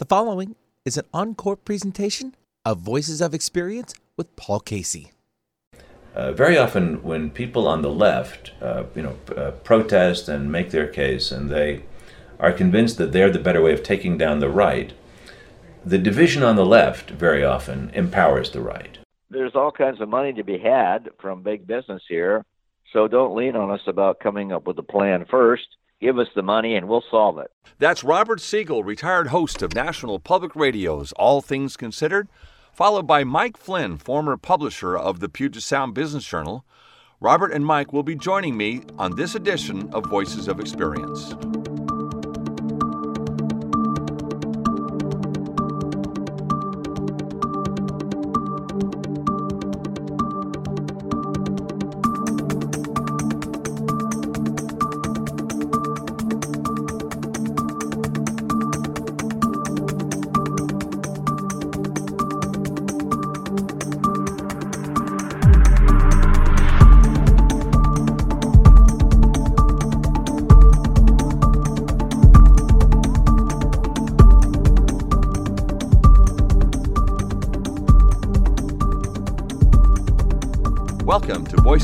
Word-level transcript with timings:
The 0.00 0.06
following 0.06 0.56
is 0.86 0.96
an 0.96 1.04
encore 1.12 1.56
presentation 1.56 2.34
of 2.64 2.78
Voices 2.78 3.20
of 3.20 3.34
Experience 3.34 3.92
with 4.16 4.34
Paul 4.34 4.58
Casey. 4.60 5.12
Uh, 6.14 6.32
very 6.32 6.56
often, 6.56 7.02
when 7.02 7.28
people 7.28 7.68
on 7.68 7.82
the 7.82 7.90
left, 7.90 8.52
uh, 8.62 8.84
you 8.94 9.02
know, 9.02 9.18
uh, 9.36 9.50
protest 9.50 10.26
and 10.26 10.50
make 10.50 10.70
their 10.70 10.86
case, 10.86 11.30
and 11.30 11.50
they 11.50 11.82
are 12.38 12.50
convinced 12.50 12.96
that 12.96 13.12
they're 13.12 13.28
the 13.28 13.38
better 13.38 13.60
way 13.60 13.74
of 13.74 13.82
taking 13.82 14.16
down 14.16 14.38
the 14.38 14.48
right, 14.48 14.94
the 15.84 15.98
division 15.98 16.42
on 16.42 16.56
the 16.56 16.64
left 16.64 17.10
very 17.10 17.44
often 17.44 17.90
empowers 17.90 18.52
the 18.52 18.62
right. 18.62 18.96
There's 19.28 19.54
all 19.54 19.70
kinds 19.70 20.00
of 20.00 20.08
money 20.08 20.32
to 20.32 20.42
be 20.42 20.56
had 20.56 21.10
from 21.20 21.42
big 21.42 21.66
business 21.66 22.02
here, 22.08 22.46
so 22.94 23.06
don't 23.06 23.36
lean 23.36 23.54
on 23.54 23.70
us 23.70 23.86
about 23.86 24.20
coming 24.20 24.50
up 24.50 24.66
with 24.66 24.78
a 24.78 24.82
plan 24.82 25.26
first 25.30 25.76
Give 26.00 26.18
us 26.18 26.28
the 26.34 26.42
money 26.42 26.76
and 26.76 26.88
we'll 26.88 27.04
solve 27.10 27.38
it. 27.38 27.50
That's 27.78 28.02
Robert 28.02 28.40
Siegel, 28.40 28.82
retired 28.82 29.28
host 29.28 29.60
of 29.60 29.74
National 29.74 30.18
Public 30.18 30.56
Radio's 30.56 31.12
All 31.12 31.42
Things 31.42 31.76
Considered, 31.76 32.28
followed 32.72 33.06
by 33.06 33.22
Mike 33.22 33.58
Flynn, 33.58 33.98
former 33.98 34.38
publisher 34.38 34.96
of 34.96 35.20
the 35.20 35.28
Puget 35.28 35.62
Sound 35.62 35.92
Business 35.92 36.24
Journal. 36.24 36.64
Robert 37.20 37.52
and 37.52 37.66
Mike 37.66 37.92
will 37.92 38.02
be 38.02 38.14
joining 38.14 38.56
me 38.56 38.80
on 38.98 39.16
this 39.16 39.34
edition 39.34 39.90
of 39.92 40.06
Voices 40.06 40.48
of 40.48 40.58
Experience. 40.58 41.34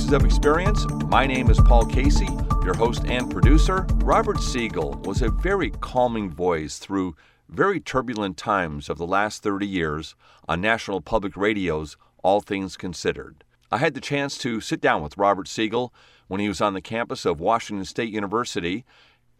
Voices 0.07 0.23
of 0.23 0.25
Experience. 0.25 0.87
My 1.09 1.27
name 1.27 1.51
is 1.51 1.59
Paul 1.63 1.85
Casey, 1.85 2.29
your 2.63 2.75
host 2.75 3.05
and 3.07 3.29
producer. 3.29 3.89
Robert 3.95 4.41
Siegel 4.41 4.93
was 5.05 5.21
a 5.21 5.31
very 5.31 5.71
calming 5.71 6.31
voice 6.31 6.79
through 6.79 7.17
very 7.49 7.81
turbulent 7.81 8.37
times 8.37 8.89
of 8.89 8.99
the 8.99 9.07
last 9.07 9.43
30 9.43 9.67
years 9.67 10.15
on 10.49 10.61
National 10.61 11.01
Public 11.01 11.37
Radio's 11.37 11.97
All 12.23 12.41
Things 12.41 12.77
Considered. 12.77 13.43
I 13.73 13.79
had 13.79 13.95
the 13.95 14.01
chance 14.01 14.39
to 14.39 14.61
sit 14.61 14.81
down 14.81 15.03
with 15.03 15.19
Robert 15.19 15.49
Siegel 15.49 15.93
when 16.29 16.41
he 16.41 16.47
was 16.47 16.61
on 16.61 16.75
the 16.75 16.81
campus 16.81 17.25
of 17.25 17.41
Washington 17.41 17.85
State 17.85 18.13
University 18.13 18.85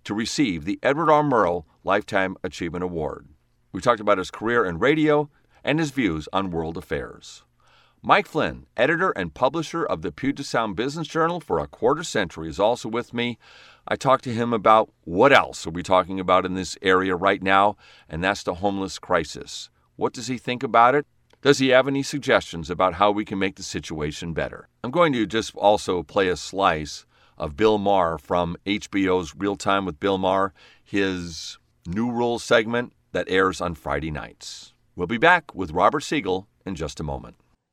to 0.03 0.15
receive 0.15 0.65
the 0.65 0.81
Edward 0.83 1.13
R. 1.13 1.23
Murrow 1.23 1.65
Lifetime 1.85 2.37
Achievement 2.43 2.83
Award. 2.83 3.29
We 3.71 3.81
talked 3.81 4.01
about 4.01 4.19
his 4.19 4.33
career 4.33 4.65
in 4.65 4.81
radio 4.81 5.31
and 5.63 5.79
his 5.79 5.93
views 5.93 6.29
on 6.33 6.51
world 6.51 6.77
affairs. 6.77 7.45
Mike 8.09 8.29
Flynn, 8.29 8.67
editor 8.77 9.11
and 9.17 9.35
publisher 9.35 9.85
of 9.85 10.03
the 10.03 10.13
Puget 10.13 10.47
Sound 10.47 10.77
Business 10.77 11.09
Journal 11.09 11.41
for 11.41 11.59
a 11.59 11.67
quarter 11.67 12.05
century, 12.05 12.49
is 12.49 12.61
also 12.61 12.89
with 12.89 13.13
me. 13.13 13.37
I 13.89 13.97
talked 13.97 14.23
to 14.23 14.33
him 14.33 14.53
about 14.53 14.93
what 15.03 15.33
else 15.33 15.67
are 15.67 15.71
we 15.71 15.83
talking 15.83 16.21
about 16.21 16.47
in 16.47 16.55
this 16.55 16.79
area 16.83 17.17
right 17.17 17.43
now, 17.43 17.77
and 18.09 18.23
that's 18.23 18.45
the 18.45 18.55
homeless 18.55 19.01
crisis. 19.01 19.71
What 19.97 20.13
does 20.13 20.29
he 20.29 20.39
think 20.39 20.63
about 20.63 20.95
it? 20.95 21.05
Does 21.43 21.59
he 21.59 21.71
have 21.71 21.89
any 21.89 22.05
suggestions 22.05 22.71
about 22.71 22.95
how 22.95 23.11
we 23.11 23.25
can 23.25 23.41
make 23.41 23.57
the 23.57 23.65
situation 23.65 24.33
better? 24.35 24.69
I'm 24.85 24.93
going 24.93 25.13
to 25.15 25.27
just 25.27 25.57
also 25.57 26.05
play 26.05 26.29
a 26.29 26.37
slice 26.37 27.07
of 27.37 27.57
Bill 27.57 27.77
Maher 27.77 28.19
from 28.19 28.57
HBO's 28.67 29.35
Real 29.35 29.57
Time 29.57 29.85
with 29.85 29.99
Bill 29.99 30.17
Maher, 30.17 30.55
his 30.85 31.59
New 31.89 32.13
Rules 32.13 32.45
segment 32.45 32.93
that 33.11 33.29
airs 33.29 33.61
on 33.61 33.75
Friday 33.75 34.13
nights. 34.13 34.75
We'll 34.95 35.09
be 35.09 35.19
back 35.19 35.57
with 35.57 35.73
Robert 35.73 36.05
Siegel 36.05 36.47
in 36.65 36.77
just 36.77 37.01
a 37.01 37.03
moment. 37.03 37.35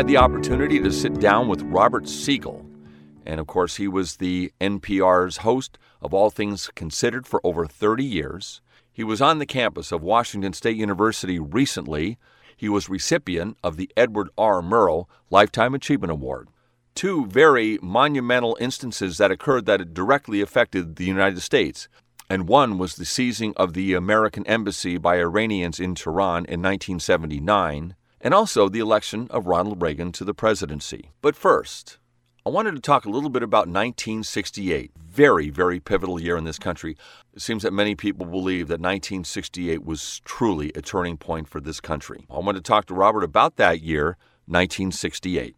Had 0.00 0.06
the 0.06 0.16
opportunity 0.16 0.80
to 0.80 0.90
sit 0.90 1.20
down 1.20 1.46
with 1.46 1.60
Robert 1.60 2.08
Siegel. 2.08 2.64
And 3.26 3.38
of 3.38 3.46
course, 3.46 3.76
he 3.76 3.86
was 3.86 4.16
the 4.16 4.50
NPR's 4.58 5.36
host 5.36 5.76
of 6.00 6.14
All 6.14 6.30
Things 6.30 6.70
Considered 6.74 7.26
for 7.26 7.38
over 7.44 7.66
30 7.66 8.02
years. 8.02 8.62
He 8.90 9.04
was 9.04 9.20
on 9.20 9.38
the 9.38 9.44
campus 9.44 9.92
of 9.92 10.02
Washington 10.02 10.54
State 10.54 10.78
University 10.78 11.38
recently. 11.38 12.16
He 12.56 12.66
was 12.66 12.88
recipient 12.88 13.58
of 13.62 13.76
the 13.76 13.90
Edward 13.94 14.30
R. 14.38 14.62
Murrow 14.62 15.04
Lifetime 15.28 15.74
Achievement 15.74 16.12
Award. 16.12 16.48
Two 16.94 17.26
very 17.26 17.78
monumental 17.82 18.56
instances 18.58 19.18
that 19.18 19.30
occurred 19.30 19.66
that 19.66 19.92
directly 19.92 20.40
affected 20.40 20.96
the 20.96 21.04
United 21.04 21.42
States. 21.42 21.88
And 22.30 22.48
one 22.48 22.78
was 22.78 22.96
the 22.96 23.04
seizing 23.04 23.52
of 23.58 23.74
the 23.74 23.92
American 23.92 24.46
embassy 24.46 24.96
by 24.96 25.16
Iranians 25.16 25.78
in 25.78 25.94
Tehran 25.94 26.46
in 26.46 26.62
1979, 26.62 27.96
and 28.20 28.34
also 28.34 28.68
the 28.68 28.80
election 28.80 29.26
of 29.30 29.46
Ronald 29.46 29.82
Reagan 29.82 30.12
to 30.12 30.24
the 30.24 30.34
presidency. 30.34 31.10
But 31.22 31.36
first, 31.36 31.98
I 32.44 32.50
wanted 32.50 32.74
to 32.74 32.80
talk 32.80 33.04
a 33.04 33.10
little 33.10 33.30
bit 33.30 33.42
about 33.42 33.68
1968. 33.68 34.92
Very, 34.96 35.50
very 35.50 35.78
pivotal 35.78 36.20
year 36.20 36.36
in 36.36 36.44
this 36.44 36.58
country. 36.58 36.96
It 37.34 37.42
seems 37.42 37.62
that 37.62 37.72
many 37.72 37.94
people 37.94 38.24
believe 38.24 38.68
that 38.68 38.80
1968 38.80 39.84
was 39.84 40.20
truly 40.24 40.72
a 40.74 40.80
turning 40.80 41.16
point 41.16 41.48
for 41.48 41.60
this 41.60 41.80
country. 41.80 42.26
I 42.30 42.38
wanted 42.38 42.64
to 42.64 42.68
talk 42.68 42.86
to 42.86 42.94
Robert 42.94 43.24
about 43.24 43.56
that 43.56 43.82
year, 43.82 44.16
1968. 44.46 45.54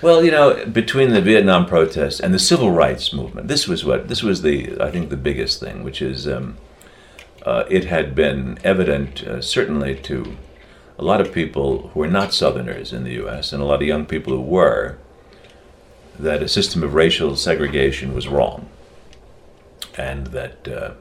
Well, 0.00 0.24
you 0.24 0.30
know, 0.30 0.64
between 0.66 1.10
the 1.10 1.20
Vietnam 1.20 1.66
protests 1.66 2.20
and 2.20 2.32
the 2.32 2.38
civil 2.38 2.70
rights 2.70 3.12
movement, 3.12 3.48
this 3.48 3.66
was 3.66 3.84
what 3.84 4.08
this 4.08 4.22
was 4.22 4.42
the 4.42 4.76
I 4.80 4.90
think 4.90 5.10
the 5.10 5.16
biggest 5.16 5.60
thing, 5.60 5.82
which 5.82 6.02
is 6.02 6.28
um, 6.28 6.56
uh, 7.44 7.64
it 7.68 7.86
had 7.86 8.14
been 8.14 8.58
evident 8.62 9.22
uh, 9.24 9.40
certainly 9.40 9.96
to 9.96 10.36
a 11.02 11.04
lot 11.04 11.20
of 11.20 11.32
people 11.32 11.88
who 11.88 11.98
were 11.98 12.06
not 12.06 12.32
Southerners 12.32 12.92
in 12.92 13.02
the 13.02 13.14
U.S. 13.14 13.52
and 13.52 13.60
a 13.60 13.66
lot 13.66 13.82
of 13.82 13.88
young 13.88 14.06
people 14.06 14.32
who 14.34 14.40
were 14.40 14.98
that 16.16 16.44
a 16.44 16.48
system 16.48 16.84
of 16.84 16.94
racial 16.94 17.34
segregation 17.34 18.14
was 18.14 18.28
wrong, 18.28 18.68
and 19.98 20.28
that 20.28 20.68
uh, 20.68 20.92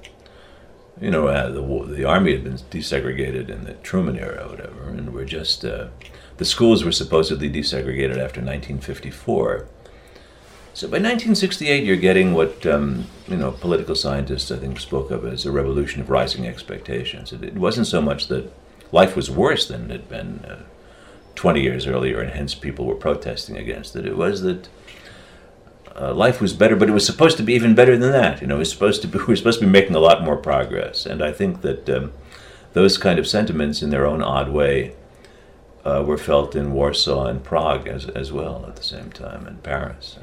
you 0.99 1.11
know 1.11 1.27
uh, 1.27 1.51
the 1.51 1.95
the 1.95 2.03
army 2.03 2.31
had 2.31 2.43
been 2.43 2.57
desegregated 2.71 3.47
in 3.49 3.65
the 3.65 3.73
Truman 3.73 4.17
era, 4.17 4.45
or 4.45 4.49
whatever, 4.49 4.89
and 4.89 5.13
we're 5.13 5.23
just 5.23 5.63
uh, 5.63 5.89
the 6.37 6.45
schools 6.45 6.83
were 6.83 6.91
supposedly 6.91 7.47
desegregated 7.47 8.17
after 8.17 8.41
1954. 8.41 9.67
So 10.73 10.87
by 10.87 10.97
1968, 10.97 11.83
you're 11.83 11.95
getting 11.97 12.33
what 12.33 12.65
um, 12.65 13.05
you 13.27 13.37
know 13.37 13.51
political 13.51 13.93
scientists 13.93 14.49
I 14.49 14.57
think 14.57 14.79
spoke 14.79 15.11
of 15.11 15.25
as 15.25 15.45
a 15.45 15.51
revolution 15.51 16.01
of 16.01 16.09
rising 16.09 16.47
expectations. 16.47 17.31
It, 17.31 17.43
it 17.43 17.53
wasn't 17.53 17.85
so 17.85 18.01
much 18.01 18.29
that 18.29 18.51
life 18.91 19.15
was 19.15 19.29
worse 19.29 19.67
than 19.67 19.85
it 19.85 19.91
had 19.91 20.09
been 20.09 20.45
uh, 20.47 20.63
20 21.35 21.61
years 21.61 21.88
earlier, 21.88 22.19
and 22.21 22.31
hence 22.31 22.53
people 22.53 22.85
were 22.85 22.95
protesting 22.95 23.57
against 23.57 23.95
it. 23.95 24.05
It 24.05 24.17
was 24.17 24.41
that 24.41 24.69
uh, 25.95 26.13
life 26.13 26.41
was 26.41 26.53
better, 26.53 26.75
but 26.75 26.89
it 26.89 26.93
was 26.93 27.05
supposed 27.05 27.38
to 27.38 27.43
be 27.43 27.53
even 27.53 27.75
better 27.75 27.97
than 27.97 28.11
that. 28.11 28.41
You 28.41 28.47
know, 28.47 28.55
it 28.55 28.59
was 28.59 28.71
supposed 28.71 29.01
to 29.01 29.07
be, 29.07 29.17
we 29.19 29.25
were 29.25 29.35
supposed 29.35 29.59
to 29.59 29.65
be 29.65 29.71
making 29.71 29.95
a 29.95 29.99
lot 29.99 30.23
more 30.23 30.38
progress, 30.38 31.05
and 31.05 31.23
I 31.23 31.31
think 31.31 31.61
that 31.61 31.89
um, 31.89 32.13
those 32.73 32.97
kind 32.97 33.19
of 33.19 33.27
sentiments, 33.27 33.81
in 33.81 33.89
their 33.89 34.05
own 34.05 34.21
odd 34.21 34.49
way, 34.49 34.95
uh, 35.83 36.03
were 36.05 36.17
felt 36.17 36.55
in 36.55 36.73
Warsaw 36.73 37.25
and 37.25 37.43
Prague 37.43 37.88
as 37.88 38.05
as 38.09 38.31
well 38.31 38.65
at 38.67 38.75
the 38.75 38.83
same 38.83 39.11
time, 39.11 39.47
and 39.47 39.61
Paris. 39.63 40.17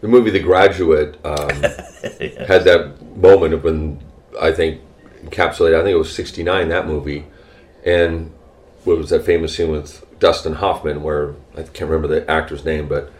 the 0.00 0.08
movie 0.08 0.30
The 0.30 0.40
Graduate 0.40 1.18
um, 1.24 1.48
had 2.46 2.64
that 2.64 2.94
moment 3.16 3.62
when 3.62 4.00
I 4.40 4.52
think 4.52 4.82
encapsulated. 5.24 5.80
I 5.80 5.82
think 5.82 5.94
it 5.94 5.98
was 5.98 6.14
'69 6.14 6.68
that 6.68 6.86
movie, 6.86 7.24
and 7.86 8.32
what 8.84 8.98
was 8.98 9.08
that 9.10 9.24
famous 9.24 9.54
scene 9.56 9.70
with 9.70 10.04
Dustin 10.20 10.54
Hoffman 10.54 11.02
where 11.02 11.34
I 11.56 11.62
can't 11.62 11.90
remember 11.90 12.08
the 12.08 12.30
actor's 12.30 12.64
name, 12.64 12.88
but 12.88 13.10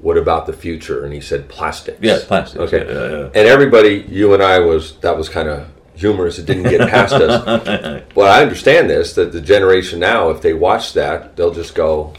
what 0.00 0.16
about 0.16 0.46
the 0.46 0.52
future? 0.52 1.04
And 1.04 1.12
he 1.12 1.20
said 1.20 1.48
plastics. 1.48 1.98
Yeah, 2.00 2.18
plastics. 2.26 2.60
Okay, 2.72 2.86
Yeah, 2.86 2.92
yeah, 3.10 3.18
yeah. 3.18 3.24
and 3.26 3.48
everybody, 3.48 4.04
you 4.08 4.32
and 4.34 4.42
I 4.42 4.58
was 4.60 4.96
that 5.00 5.16
was 5.16 5.28
kind 5.28 5.48
of 5.48 5.68
humorous. 5.94 6.38
It 6.38 6.46
didn't 6.46 6.64
get 6.64 6.88
past 6.88 7.12
us. 7.12 8.02
But 8.14 8.28
I 8.30 8.42
understand 8.42 8.90
this 8.90 9.14
that 9.14 9.32
the 9.32 9.40
generation 9.40 10.00
now, 10.00 10.30
if 10.30 10.40
they 10.42 10.54
watch 10.54 10.92
that, 10.94 11.36
they'll 11.36 11.54
just 11.54 11.74
go, 11.74 12.14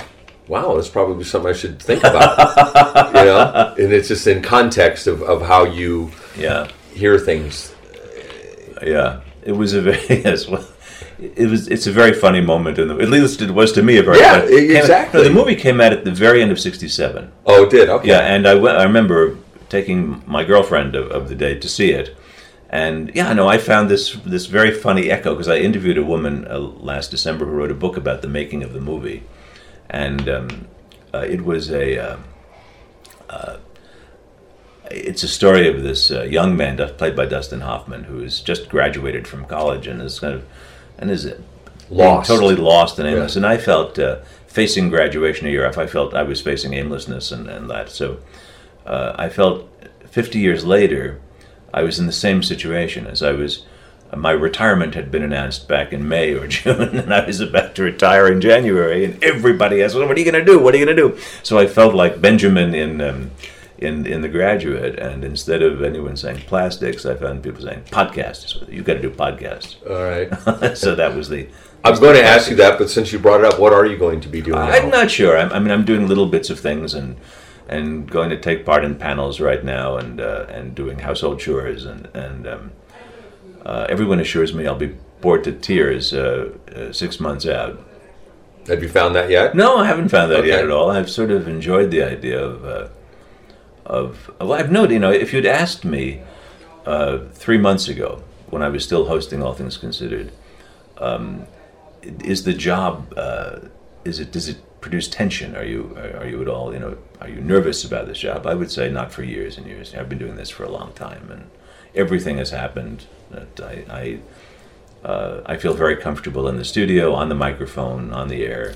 "Wow, 0.47 0.75
that's 0.75 0.87
probably 0.89 1.23
something 1.25 1.49
I 1.49 1.53
should 1.53 1.79
think 1.81 2.03
about." 2.03 2.37
you 3.15 3.25
know, 3.25 3.75
and 3.77 3.91
it's 3.93 4.07
just 4.07 4.25
in 4.27 4.41
context 4.41 5.05
of, 5.07 5.21
of 5.21 5.41
how 5.41 5.65
you 5.65 6.11
Yeah. 6.37 6.67
hear 6.93 7.19
things. 7.19 7.73
Yeah, 8.81 9.21
it 9.43 9.51
was 9.53 9.73
a 9.73 9.81
very 9.81 10.01
yes. 10.23 10.47
Well, 10.47 10.65
it 11.23 11.49
was. 11.49 11.67
It's 11.67 11.87
a 11.87 11.91
very 11.91 12.13
funny 12.13 12.41
moment, 12.41 12.77
in 12.77 12.87
the, 12.87 12.97
at 12.99 13.09
least 13.09 13.41
it 13.41 13.51
was 13.51 13.71
to 13.73 13.83
me 13.83 13.97
a 13.97 14.03
very. 14.03 14.19
Yeah, 14.19 14.41
funny- 14.41 14.75
exactly. 14.75 15.21
no, 15.21 15.23
the 15.23 15.33
movie 15.33 15.55
came 15.55 15.79
out 15.79 15.93
at 15.93 16.03
the 16.03 16.11
very 16.11 16.41
end 16.41 16.51
of 16.51 16.59
'67. 16.59 17.31
Oh, 17.45 17.63
it 17.63 17.69
did 17.69 17.89
okay. 17.89 18.07
Yeah, 18.07 18.19
and 18.19 18.47
I, 18.47 18.55
went, 18.55 18.77
I 18.77 18.83
remember 18.83 19.37
taking 19.69 20.21
my 20.27 20.43
girlfriend 20.43 20.95
of, 20.95 21.09
of 21.11 21.29
the 21.29 21.35
day 21.35 21.57
to 21.57 21.69
see 21.69 21.91
it, 21.91 22.15
and 22.69 23.11
yeah, 23.15 23.31
no, 23.33 23.47
I 23.47 23.57
found 23.57 23.89
this 23.89 24.13
this 24.25 24.47
very 24.47 24.71
funny 24.71 25.09
echo 25.09 25.33
because 25.33 25.47
I 25.47 25.57
interviewed 25.57 25.97
a 25.97 26.03
woman 26.03 26.45
uh, 26.49 26.59
last 26.59 27.11
December 27.11 27.45
who 27.45 27.51
wrote 27.51 27.71
a 27.71 27.75
book 27.75 27.97
about 27.97 28.21
the 28.21 28.27
making 28.27 28.63
of 28.63 28.73
the 28.73 28.81
movie, 28.81 29.23
and 29.89 30.27
um, 30.27 30.67
uh, 31.13 31.19
it 31.19 31.43
was 31.43 31.71
a. 31.71 31.97
Uh, 31.97 32.17
uh, 33.29 33.57
it's 34.91 35.23
a 35.23 35.27
story 35.27 35.67
of 35.67 35.81
this 35.81 36.11
uh, 36.11 36.23
young 36.23 36.55
man 36.55 36.77
played 36.97 37.15
by 37.15 37.25
Dustin 37.25 37.61
Hoffman 37.61 38.03
who 38.03 38.19
has 38.19 38.41
just 38.41 38.69
graduated 38.69 39.27
from 39.27 39.45
college 39.45 39.87
and 39.87 40.01
is 40.01 40.19
kind 40.19 40.35
of 40.35 40.45
and 41.03 41.11
is 41.11 41.31
Lost. 41.89 42.27
totally 42.29 42.55
lost 42.55 42.97
and 42.97 43.07
aimless. 43.07 43.35
Yeah. 43.35 43.39
And 43.39 43.45
I 43.45 43.57
felt 43.57 43.99
uh, 43.99 44.19
facing 44.47 44.89
graduation 44.89 45.47
a 45.47 45.49
year 45.51 45.67
off, 45.67 45.77
I 45.77 45.85
felt 45.85 46.13
I 46.15 46.23
was 46.23 46.39
facing 46.41 46.73
aimlessness 46.73 47.31
and, 47.31 47.47
and 47.49 47.69
that. 47.69 47.89
So 47.89 48.17
uh, 48.85 49.13
I 49.17 49.27
felt 49.29 49.69
50 50.09 50.39
years 50.39 50.65
later, 50.65 51.19
I 51.73 51.83
was 51.83 51.99
in 51.99 52.05
the 52.05 52.11
same 52.25 52.41
situation 52.41 53.05
as 53.07 53.21
I 53.21 53.33
was. 53.33 53.65
uh, 54.11 54.15
My 54.17 54.31
retirement 54.31 54.95
had 54.95 55.11
been 55.11 55.23
announced 55.23 55.67
back 55.67 55.91
in 55.91 56.07
May 56.07 56.33
or 56.33 56.47
June, 56.55 56.95
and 56.97 57.13
I 57.13 57.25
was 57.25 57.39
about 57.41 57.75
to 57.75 57.83
retire 57.83 58.31
in 58.31 58.39
January. 58.41 59.05
And 59.05 59.23
everybody 59.23 59.81
asked, 59.83 59.95
"Well, 59.95 60.07
what 60.07 60.15
are 60.17 60.19
you 60.21 60.31
going 60.31 60.45
to 60.45 60.51
do? 60.53 60.59
What 60.59 60.73
are 60.73 60.77
you 60.77 60.85
going 60.85 60.95
to 60.97 61.03
do?" 61.09 61.17
So 61.43 61.57
I 61.57 61.67
felt 61.67 61.93
like 61.95 62.21
Benjamin 62.21 62.73
in 62.75 63.01
um, 63.01 63.31
in 63.83 64.05
in 64.05 64.21
The 64.21 64.29
Graduate, 64.29 64.97
and 64.97 65.23
instead 65.23 65.61
of 65.61 65.83
anyone 65.83 66.17
saying 66.17 66.41
plastics, 66.47 67.05
I 67.05 67.15
found 67.15 67.43
people 67.43 67.61
saying 67.61 67.83
podcasts. 67.85 68.67
You've 68.71 68.85
got 68.85 68.95
to 68.95 69.01
do 69.01 69.09
podcasts. 69.09 69.75
All 69.89 70.03
right. 70.03 70.77
so 70.77 70.95
that 70.95 71.15
was 71.15 71.29
the. 71.29 71.47
I'm 71.85 71.99
going 71.99 72.15
to 72.15 72.23
ask 72.23 72.49
you 72.49 72.55
that, 72.57 72.79
but 72.79 72.89
since 72.89 73.11
you 73.11 73.19
brought 73.19 73.41
it 73.41 73.45
up, 73.45 73.59
what 73.59 73.73
are 73.73 73.85
you 73.85 73.97
going 73.97 74.21
to 74.21 74.29
be 74.29 74.41
doing? 74.41 74.57
I'm 74.57 74.89
not 74.89 75.11
sure. 75.11 75.37
I'm, 75.37 75.51
I 75.51 75.59
mean, 75.59 75.71
I'm 75.71 75.83
doing 75.83 76.07
little 76.07 76.27
bits 76.27 76.49
of 76.49 76.59
things 76.59 76.93
and 76.93 77.17
and 77.67 78.09
going 78.09 78.29
to 78.29 78.39
take 78.39 78.65
part 78.65 78.83
in 78.83 78.95
panels 78.95 79.39
right 79.39 79.63
now 79.63 79.97
and 79.97 80.19
uh, 80.19 80.45
and 80.49 80.75
doing 80.75 80.99
household 80.99 81.39
chores 81.39 81.85
and 81.85 82.07
and 82.13 82.47
um, 82.47 82.71
uh, 83.65 83.85
everyone 83.89 84.19
assures 84.19 84.53
me 84.53 84.67
I'll 84.67 84.75
be 84.75 84.95
bored 85.21 85.43
to 85.45 85.53
tears 85.53 86.13
uh, 86.13 86.51
uh, 86.75 86.91
six 86.91 87.19
months 87.19 87.45
out. 87.45 87.79
Have 88.67 88.81
you 88.83 88.89
found 88.89 89.15
that 89.15 89.29
yet? 89.29 89.55
No, 89.55 89.77
I 89.77 89.85
haven't 89.85 90.09
found 90.09 90.31
that 90.31 90.45
yet 90.45 90.63
at 90.63 90.71
all. 90.71 90.91
I've 90.91 91.09
sort 91.09 91.31
of 91.31 91.47
enjoyed 91.47 91.91
the 91.91 92.03
idea 92.03 92.41
of 92.41 92.91
of 93.85 94.31
well, 94.39 94.53
I've 94.53 94.71
noted. 94.71 94.93
You 94.93 94.99
know, 94.99 95.11
if 95.11 95.33
you'd 95.33 95.45
asked 95.45 95.85
me 95.85 96.21
uh, 96.85 97.19
three 97.33 97.57
months 97.57 97.87
ago 97.87 98.23
when 98.49 98.61
I 98.61 98.69
was 98.69 98.83
still 98.83 99.05
hosting 99.05 99.41
All 99.41 99.53
Things 99.53 99.77
Considered, 99.77 100.31
um, 100.97 101.47
is 102.01 102.43
the 102.43 102.53
job 102.53 103.13
uh, 103.17 103.59
is 104.05 104.19
it 104.19 104.31
does 104.31 104.47
it 104.47 104.57
produce 104.81 105.07
tension? 105.07 105.55
Are 105.55 105.65
you 105.65 105.97
are 105.97 106.27
you 106.27 106.41
at 106.41 106.47
all 106.47 106.73
you 106.73 106.79
know 106.79 106.97
are 107.21 107.29
you 107.29 107.41
nervous 107.41 107.83
about 107.83 108.07
this 108.07 108.19
job? 108.19 108.45
I 108.45 108.53
would 108.53 108.71
say 108.71 108.89
not 108.89 109.11
for 109.11 109.23
years 109.23 109.57
and 109.57 109.67
years. 109.67 109.93
I've 109.93 110.09
been 110.09 110.19
doing 110.19 110.35
this 110.35 110.49
for 110.49 110.63
a 110.63 110.69
long 110.69 110.93
time, 110.93 111.29
and 111.31 111.49
everything 111.95 112.37
has 112.37 112.51
happened 112.51 113.05
that 113.31 113.59
I. 113.59 113.85
I 113.89 114.19
uh, 115.03 115.41
I 115.45 115.57
feel 115.57 115.73
very 115.73 115.97
comfortable 115.97 116.47
in 116.47 116.55
the 116.55 116.63
studio, 116.63 117.13
on 117.13 117.27
the 117.27 117.35
microphone, 117.35 118.13
on 118.13 118.29
the 118.29 118.45
air. 118.45 118.75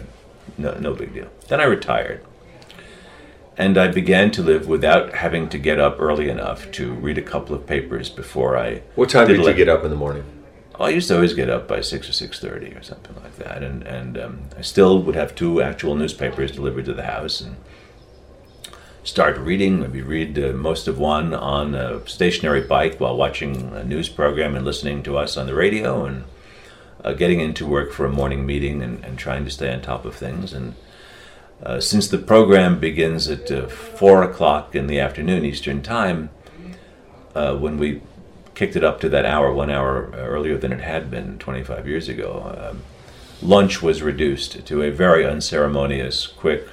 No, 0.57 0.74
no 0.74 0.94
big 0.94 1.13
deal. 1.13 1.30
Then 1.48 1.62
I 1.62 1.63
retired. 1.63 2.21
And 3.57 3.75
I 3.77 3.88
began 3.88 4.30
to 4.31 4.44
live 4.44 4.68
without 4.68 5.15
having 5.15 5.50
to 5.50 5.57
get 5.57 5.80
up 5.80 6.00
early 6.00 6.30
enough 6.30 6.71
to 6.74 6.94
read 6.94 7.18
a 7.18 7.24
couple 7.24 7.56
of 7.56 7.65
papers 7.65 8.07
before 8.07 8.56
I. 8.56 8.83
What 8.95 9.09
time 9.09 9.27
did 9.27 9.44
you 9.44 9.54
get 9.54 9.68
up 9.68 9.83
in 9.83 9.89
the 9.89 9.95
morning? 9.95 10.24
Oh, 10.80 10.86
I 10.86 10.89
used 10.89 11.07
to 11.07 11.15
always 11.15 11.33
get 11.33 11.50
up 11.50 11.68
by 11.68 11.81
six 11.81 12.07
or 12.07 12.13
six 12.13 12.39
thirty 12.39 12.68
or 12.75 12.83
something 12.83 13.15
like 13.15 13.36
that, 13.38 13.63
and 13.63 13.81
and 13.81 14.18
um, 14.19 14.39
I 14.56 14.62
still 14.62 15.01
would 15.01 15.15
have 15.15 15.33
two 15.33 15.59
actual 15.59 15.95
newspapers 15.95 16.51
delivered 16.51 16.86
to 16.86 16.94
the 16.94 17.06
house 17.06 17.42
and 17.42 17.56
start 19.04 19.39
reading. 19.39 19.80
Maybe 19.80 20.03
read 20.03 20.38
uh, 20.38 20.53
most 20.53 20.88
of 20.88 21.00
one 21.00 21.33
on 21.33 21.74
a 21.74 22.07
stationary 22.07 22.62
bike 22.62 23.00
while 23.00 23.18
watching 23.18 23.74
a 23.74 23.83
news 23.83 24.07
program 24.07 24.56
and 24.56 24.65
listening 24.65 25.01
to 25.01 25.18
us 25.18 25.36
on 25.36 25.48
the 25.48 25.56
radio, 25.56 26.06
and 26.06 26.25
uh, 27.03 27.13
getting 27.13 27.39
into 27.39 27.65
work 27.65 27.92
for 27.92 28.06
a 28.06 28.12
morning 28.12 28.45
meeting 28.45 28.83
and, 28.83 29.03
and 29.03 29.18
trying 29.18 29.45
to 29.45 29.51
stay 29.51 29.74
on 29.74 29.81
top 29.81 30.06
of 30.06 30.13
things. 30.13 30.53
And 30.53 30.75
uh, 31.63 31.80
since 31.80 32.07
the 32.07 32.18
program 32.18 32.80
begins 32.80 33.30
at 33.30 33.51
uh, 33.51 33.68
four 33.68 34.24
o'clock 34.24 34.75
in 34.75 34.88
the 34.88 35.00
afternoon 35.00 35.44
Eastern 35.44 35.81
time, 35.81 36.30
uh, 37.36 37.56
when 37.56 37.77
we 37.77 38.01
kicked 38.56 38.75
it 38.75 38.83
up 38.83 39.00
to 39.00 39.09
that 39.09 39.25
hour, 39.25 39.54
one 39.54 39.69
hour 39.69 40.09
earlier 40.15 40.57
than 40.57 40.71
it 40.71 40.81
had 40.81 41.12
been 41.12 41.38
25 41.38 41.88
years 41.88 42.09
ago. 42.09 42.69
Um, 42.69 42.83
lunch 43.42 43.81
was 43.81 44.01
reduced 44.01 44.65
to 44.65 44.81
a 44.81 44.89
very 44.89 45.25
unceremonious, 45.25 46.27
quick 46.27 46.68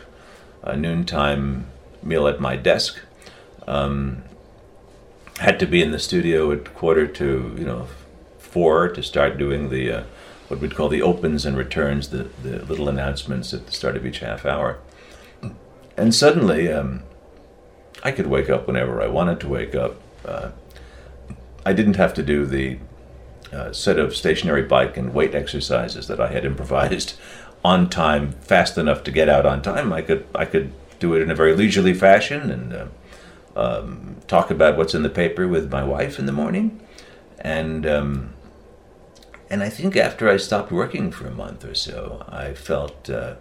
uh, 0.62 0.74
noontime 0.74 1.66
meal 2.02 2.26
at 2.26 2.40
my 2.40 2.56
desk. 2.56 3.00
Um, 3.66 4.22
had 5.40 5.58
to 5.60 5.66
be 5.66 5.82
in 5.82 5.90
the 5.90 5.98
studio 5.98 6.52
at 6.52 6.74
quarter 6.74 7.06
to 7.06 7.54
you 7.58 7.64
know 7.64 7.88
four 8.38 8.88
to 8.88 9.02
start 9.02 9.36
doing 9.36 9.68
the 9.68 9.90
uh, 9.90 10.02
what 10.54 10.62
we'd 10.62 10.76
call 10.76 10.88
the 10.88 11.02
opens 11.02 11.44
and 11.44 11.56
returns, 11.56 12.10
the, 12.10 12.28
the 12.44 12.64
little 12.64 12.88
announcements 12.88 13.52
at 13.52 13.66
the 13.66 13.72
start 13.72 13.96
of 13.96 14.06
each 14.06 14.20
half 14.20 14.46
hour. 14.46 14.78
And 15.96 16.14
suddenly, 16.14 16.70
um, 16.70 17.02
I 18.04 18.12
could 18.12 18.28
wake 18.28 18.48
up 18.48 18.68
whenever 18.68 19.02
I 19.02 19.08
wanted 19.08 19.40
to 19.40 19.48
wake 19.48 19.74
up. 19.74 19.96
Uh, 20.24 20.52
I 21.66 21.72
didn't 21.72 21.96
have 21.96 22.14
to 22.14 22.22
do 22.22 22.46
the 22.46 22.78
uh, 23.52 23.72
set 23.72 23.98
of 23.98 24.14
stationary 24.14 24.62
bike 24.62 24.96
and 24.96 25.12
weight 25.12 25.34
exercises 25.34 26.06
that 26.06 26.20
I 26.20 26.28
had 26.28 26.44
improvised 26.44 27.14
on 27.64 27.90
time, 27.90 28.32
fast 28.32 28.78
enough 28.78 29.02
to 29.04 29.10
get 29.10 29.28
out 29.28 29.46
on 29.46 29.60
time. 29.60 29.92
I 29.92 30.02
could 30.02 30.26
I 30.34 30.44
could 30.44 30.72
do 31.00 31.14
it 31.14 31.22
in 31.22 31.30
a 31.30 31.34
very 31.34 31.56
leisurely 31.56 31.94
fashion 31.94 32.50
and 32.50 32.72
uh, 32.72 32.86
um, 33.56 34.16
talk 34.28 34.50
about 34.50 34.76
what's 34.76 34.94
in 34.94 35.02
the 35.02 35.10
paper 35.10 35.48
with 35.48 35.72
my 35.72 35.82
wife 35.82 36.18
in 36.18 36.26
the 36.26 36.32
morning, 36.32 36.80
and 37.40 37.86
um, 37.86 38.34
and 39.54 39.62
I 39.62 39.68
think 39.68 39.96
after 39.96 40.28
I 40.28 40.36
stopped 40.36 40.72
working 40.72 41.12
for 41.12 41.28
a 41.28 41.30
month 41.30 41.64
or 41.64 41.74
so, 41.74 42.24
I 42.28 42.54
felt. 42.54 43.08
Uh, 43.08 43.36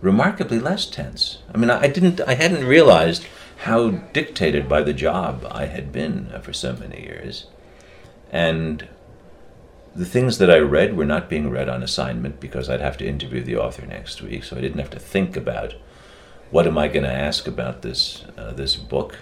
remarkably 0.00 0.58
less 0.58 0.84
tense. 0.86 1.38
I 1.54 1.56
mean, 1.56 1.70
I 1.70 1.86
didn't, 1.86 2.20
I 2.20 2.34
hadn't 2.34 2.66
realized 2.66 3.26
how 3.64 3.90
dictated 3.90 4.68
by 4.68 4.82
the 4.82 4.92
job 4.92 5.46
I 5.50 5.66
had 5.66 5.90
been 5.90 6.30
for 6.42 6.52
so 6.52 6.74
many 6.74 7.02
years, 7.02 7.46
and 8.30 8.86
the 9.94 10.04
things 10.04 10.36
that 10.38 10.50
I 10.50 10.58
read 10.58 10.96
were 10.96 11.06
not 11.06 11.30
being 11.30 11.48
read 11.50 11.68
on 11.68 11.82
assignment 11.82 12.40
because 12.40 12.68
I'd 12.68 12.82
have 12.82 12.98
to 12.98 13.06
interview 13.06 13.42
the 13.42 13.56
author 13.56 13.86
next 13.86 14.20
week, 14.20 14.44
so 14.44 14.56
I 14.56 14.60
didn't 14.60 14.80
have 14.80 14.90
to 14.90 14.98
think 14.98 15.36
about 15.36 15.74
what 16.50 16.66
am 16.66 16.76
I 16.76 16.88
going 16.88 17.04
to 17.04 17.12
ask 17.12 17.48
about 17.48 17.82
this 17.82 18.24
uh, 18.36 18.52
this 18.52 18.76
book. 18.76 19.18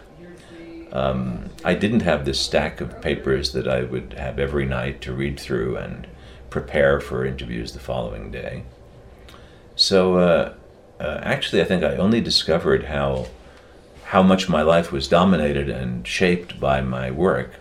Um, 0.95 1.51
I 1.65 1.75
didn't 1.75 2.01
have 2.01 2.25
this 2.25 2.41
stack 2.41 2.81
of 2.81 3.01
papers 3.03 3.53
that 3.53 3.67
I 3.67 3.83
would 3.83 4.15
have 4.15 4.39
every 4.39 4.65
night 4.65 5.01
to 5.03 5.13
read 5.13 5.39
through 5.41 5.77
and 5.77 6.07
prepare 6.51 7.01
for 7.01 7.27
interviews 7.27 7.73
the 7.73 7.81
following 7.81 8.31
day. 8.31 8.63
So 9.75 10.19
uh, 10.19 10.55
uh, 11.01 11.19
actually, 11.23 11.61
I 11.61 11.65
think 11.65 11.83
I 11.83 11.97
only 11.97 12.21
discovered 12.21 12.85
how 12.85 13.27
how 14.05 14.23
much 14.23 14.49
my 14.49 14.63
life 14.63 14.93
was 14.93 15.09
dominated 15.09 15.69
and 15.69 16.07
shaped 16.07 16.61
by 16.61 16.81
my 16.81 17.11
work 17.11 17.55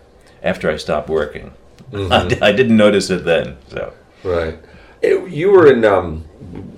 after 0.43 0.69
I 0.69 0.77
stopped 0.77 1.09
working. 1.09 1.53
I, 1.93 2.37
I 2.41 2.51
didn't 2.51 2.77
notice 2.77 3.09
it 3.09 3.23
then. 3.25 3.57
So 3.69 3.93
Right. 4.23 4.59
It- 5.01 5.29
you 5.31 5.49
were 5.51 5.65
in, 5.71 5.83
um, 5.85 6.25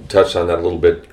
touched 0.07 0.35
on 0.35 0.47
that 0.47 0.59
a 0.59 0.61
little 0.61 0.77
bit, 0.79 1.07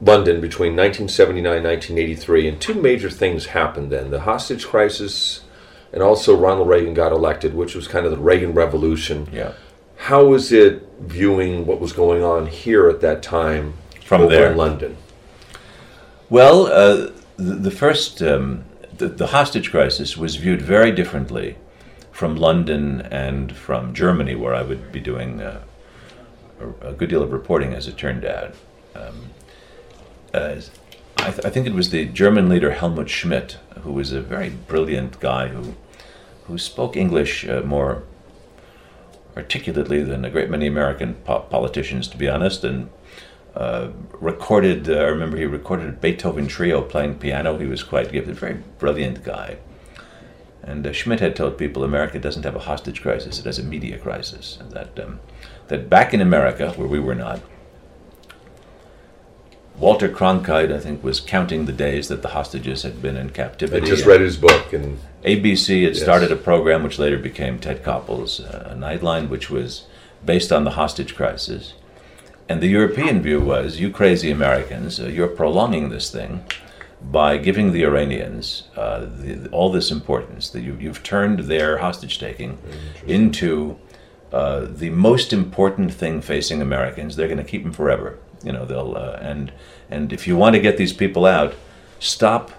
London 0.00 0.40
between 0.40 0.76
1979 0.76 1.56
and 1.56 1.64
1983, 1.64 2.48
and 2.48 2.60
two 2.60 2.74
major 2.74 3.10
things 3.10 3.46
happened 3.46 3.90
then 3.90 4.10
the 4.10 4.20
hostage 4.20 4.66
crisis, 4.66 5.42
and 5.92 6.02
also 6.02 6.36
Ronald 6.36 6.68
Reagan 6.68 6.94
got 6.94 7.12
elected, 7.12 7.54
which 7.54 7.74
was 7.74 7.88
kind 7.88 8.04
of 8.06 8.12
the 8.12 8.18
Reagan 8.18 8.54
Revolution. 8.54 9.28
yeah, 9.32 9.52
How 9.96 10.24
was 10.24 10.52
it 10.52 10.86
viewing 11.00 11.66
what 11.66 11.80
was 11.80 11.92
going 11.92 12.22
on 12.22 12.46
here 12.46 12.88
at 12.88 13.00
that 13.00 13.22
time 13.22 13.74
From 14.04 14.28
there. 14.28 14.52
in 14.52 14.56
London? 14.56 14.96
well, 16.28 16.66
uh, 16.66 17.10
the, 17.36 17.54
the 17.54 17.70
first, 17.70 18.22
um, 18.22 18.64
the, 18.96 19.08
the 19.08 19.28
hostage 19.28 19.70
crisis 19.70 20.16
was 20.16 20.36
viewed 20.36 20.62
very 20.62 20.92
differently 20.92 21.56
from 22.12 22.36
London 22.36 23.00
and 23.00 23.56
from 23.56 23.94
Germany, 23.94 24.34
where 24.34 24.54
I 24.54 24.62
would 24.62 24.92
be 24.92 25.00
doing 25.00 25.40
uh, 25.40 25.60
a, 26.60 26.88
a, 26.88 26.92
good 26.92 27.08
deal 27.08 27.22
of 27.22 27.32
reporting, 27.32 27.72
as 27.74 27.86
it 27.86 27.96
turned 27.96 28.24
out. 28.24 28.54
Um, 28.96 29.30
I, 31.18 31.30
th- 31.30 31.44
I, 31.44 31.50
think 31.50 31.66
it 31.66 31.74
was 31.74 31.90
the 31.90 32.06
German 32.06 32.48
leader 32.48 32.70
Helmut 32.70 33.10
Schmidt, 33.10 33.58
who 33.82 33.92
was 33.92 34.12
a 34.12 34.20
very 34.20 34.50
brilliant 34.50 35.20
guy 35.20 35.48
who 35.48 35.74
who 36.44 36.56
spoke 36.56 36.96
English 36.96 37.46
uh, 37.46 37.60
more 37.60 38.02
articulately 39.36 40.02
than 40.02 40.24
a 40.24 40.30
great 40.30 40.50
many 40.50 40.66
American 40.66 41.14
po- 41.14 41.40
politicians, 41.50 42.08
to 42.08 42.16
be 42.16 42.28
honest, 42.28 42.64
and 42.64 42.88
uh, 43.54 43.88
recorded. 44.12 44.88
Uh, 44.88 44.94
I 44.94 45.04
remember 45.04 45.36
he 45.36 45.44
recorded 45.44 45.88
a 45.88 45.92
Beethoven 45.92 46.46
trio 46.46 46.82
playing 46.82 47.18
piano. 47.18 47.58
He 47.58 47.66
was 47.66 47.82
quite 47.82 48.10
gifted, 48.10 48.36
very 48.36 48.62
brilliant 48.78 49.22
guy. 49.24 49.58
And 50.62 50.86
uh, 50.86 50.92
Schmidt 50.92 51.20
had 51.20 51.36
told 51.36 51.58
people 51.58 51.84
America 51.84 52.18
doesn't 52.18 52.44
have 52.44 52.56
a 52.56 52.60
hostage 52.60 53.02
crisis; 53.02 53.38
it 53.38 53.44
has 53.44 53.58
a 53.58 53.62
media 53.62 53.98
crisis. 53.98 54.58
And 54.60 54.72
that 54.72 54.98
um, 54.98 55.20
that 55.68 55.90
back 55.90 56.14
in 56.14 56.20
America, 56.20 56.72
where 56.76 56.88
we 56.88 57.00
were 57.00 57.14
not, 57.14 57.40
Walter 59.78 60.08
Cronkite, 60.08 60.72
I 60.72 60.80
think, 60.80 61.04
was 61.04 61.20
counting 61.20 61.66
the 61.66 61.72
days 61.72 62.08
that 62.08 62.22
the 62.22 62.30
hostages 62.30 62.82
had 62.82 63.00
been 63.00 63.16
in 63.16 63.30
captivity. 63.30 63.86
I 63.86 63.88
just 63.88 64.06
read 64.06 64.20
his 64.20 64.36
book, 64.36 64.72
and 64.72 64.98
ABC 65.22 65.84
had 65.84 65.94
yes. 65.94 66.02
started 66.02 66.32
a 66.32 66.36
program 66.36 66.82
which 66.82 66.98
later 66.98 67.16
became 67.16 67.60
Ted 67.60 67.84
Koppel's 67.84 68.40
uh, 68.40 68.74
Nightline, 68.76 69.28
which 69.28 69.50
was 69.50 69.86
based 70.24 70.50
on 70.50 70.64
the 70.64 70.72
hostage 70.72 71.14
crisis. 71.14 71.74
And 72.48 72.60
the 72.60 72.66
European 72.66 73.22
view 73.22 73.40
was, 73.40 73.78
you 73.78 73.90
crazy 73.90 74.30
Americans, 74.32 74.98
uh, 74.98 75.06
you're 75.06 75.28
prolonging 75.28 75.90
this 75.90 76.10
thing 76.10 76.44
by 77.00 77.36
giving 77.36 77.72
the 77.72 77.84
Iranians 77.84 78.64
uh, 78.76 79.00
the, 79.00 79.48
all 79.52 79.70
this 79.70 79.92
importance. 79.92 80.50
That 80.50 80.62
you, 80.62 80.76
have 80.88 81.04
turned 81.04 81.40
their 81.40 81.78
hostage 81.78 82.18
taking 82.18 82.58
into 83.06 83.78
uh, 84.32 84.66
the 84.68 84.90
most 84.90 85.32
important 85.32 85.94
thing 85.94 86.20
facing 86.20 86.60
Americans. 86.60 87.14
They're 87.14 87.28
going 87.28 87.38
to 87.38 87.44
keep 87.44 87.62
them 87.62 87.72
forever. 87.72 88.18
You 88.42 88.52
know, 88.52 88.64
they'll 88.64 88.96
uh, 88.96 89.18
and 89.20 89.52
and 89.90 90.12
if 90.12 90.26
you 90.26 90.36
want 90.36 90.54
to 90.54 90.60
get 90.60 90.76
these 90.76 90.92
people 90.92 91.26
out, 91.26 91.54
stop 91.98 92.52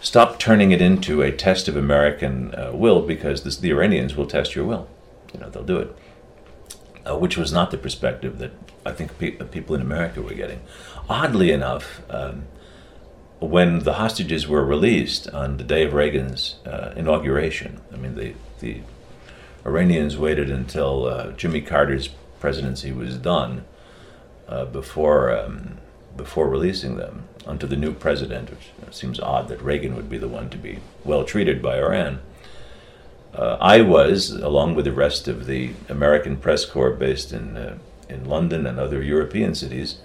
stop 0.00 0.38
turning 0.38 0.70
it 0.70 0.82
into 0.82 1.22
a 1.22 1.32
test 1.32 1.66
of 1.68 1.76
American 1.76 2.54
uh, 2.54 2.70
will 2.72 3.02
because 3.02 3.42
this, 3.42 3.56
the 3.56 3.70
Iranians 3.70 4.14
will 4.14 4.26
test 4.26 4.54
your 4.54 4.64
will. 4.64 4.88
You 5.32 5.40
know, 5.40 5.50
they'll 5.50 5.64
do 5.64 5.78
it. 5.78 5.96
Uh, 7.06 7.16
which 7.18 7.36
was 7.36 7.52
not 7.52 7.70
the 7.70 7.76
perspective 7.76 8.38
that 8.38 8.52
I 8.86 8.92
think 8.92 9.18
pe- 9.18 9.32
people 9.32 9.74
in 9.74 9.82
America 9.82 10.22
were 10.22 10.32
getting. 10.32 10.60
Oddly 11.08 11.50
enough, 11.50 12.00
um, 12.08 12.44
when 13.40 13.80
the 13.80 13.94
hostages 13.94 14.48
were 14.48 14.64
released 14.64 15.28
on 15.28 15.58
the 15.58 15.64
day 15.64 15.84
of 15.84 15.92
Reagan's 15.92 16.56
uh, 16.64 16.94
inauguration, 16.96 17.80
I 17.92 17.96
mean, 17.96 18.14
the, 18.14 18.34
the 18.60 18.80
Iranians 19.66 20.16
waited 20.16 20.50
until 20.50 21.06
uh, 21.06 21.32
Jimmy 21.32 21.60
Carter's 21.60 22.08
presidency 22.40 22.92
was 22.92 23.18
done 23.18 23.64
uh, 24.48 24.64
before 24.66 25.36
um, 25.36 25.78
before 26.16 26.48
releasing 26.48 26.96
them 26.96 27.24
unto 27.46 27.66
the 27.66 27.76
new 27.76 27.92
president, 27.92 28.50
which 28.50 28.94
seems 28.94 29.18
odd 29.20 29.48
that 29.48 29.60
Reagan 29.60 29.96
would 29.96 30.08
be 30.08 30.18
the 30.18 30.28
one 30.28 30.48
to 30.50 30.56
be 30.56 30.78
well 31.04 31.24
treated 31.24 31.60
by 31.60 31.78
Iran. 31.78 32.20
Uh, 33.34 33.56
I 33.60 33.80
was, 33.80 34.30
along 34.30 34.76
with 34.76 34.84
the 34.84 34.92
rest 34.92 35.26
of 35.26 35.46
the 35.46 35.72
American 35.88 36.36
press 36.36 36.64
corps 36.64 36.92
based 36.92 37.32
in 37.32 37.56
uh, 37.56 37.78
in 38.08 38.24
London 38.24 38.66
and 38.66 38.78
other 38.78 39.02
European 39.02 39.54
cities, 39.54 39.98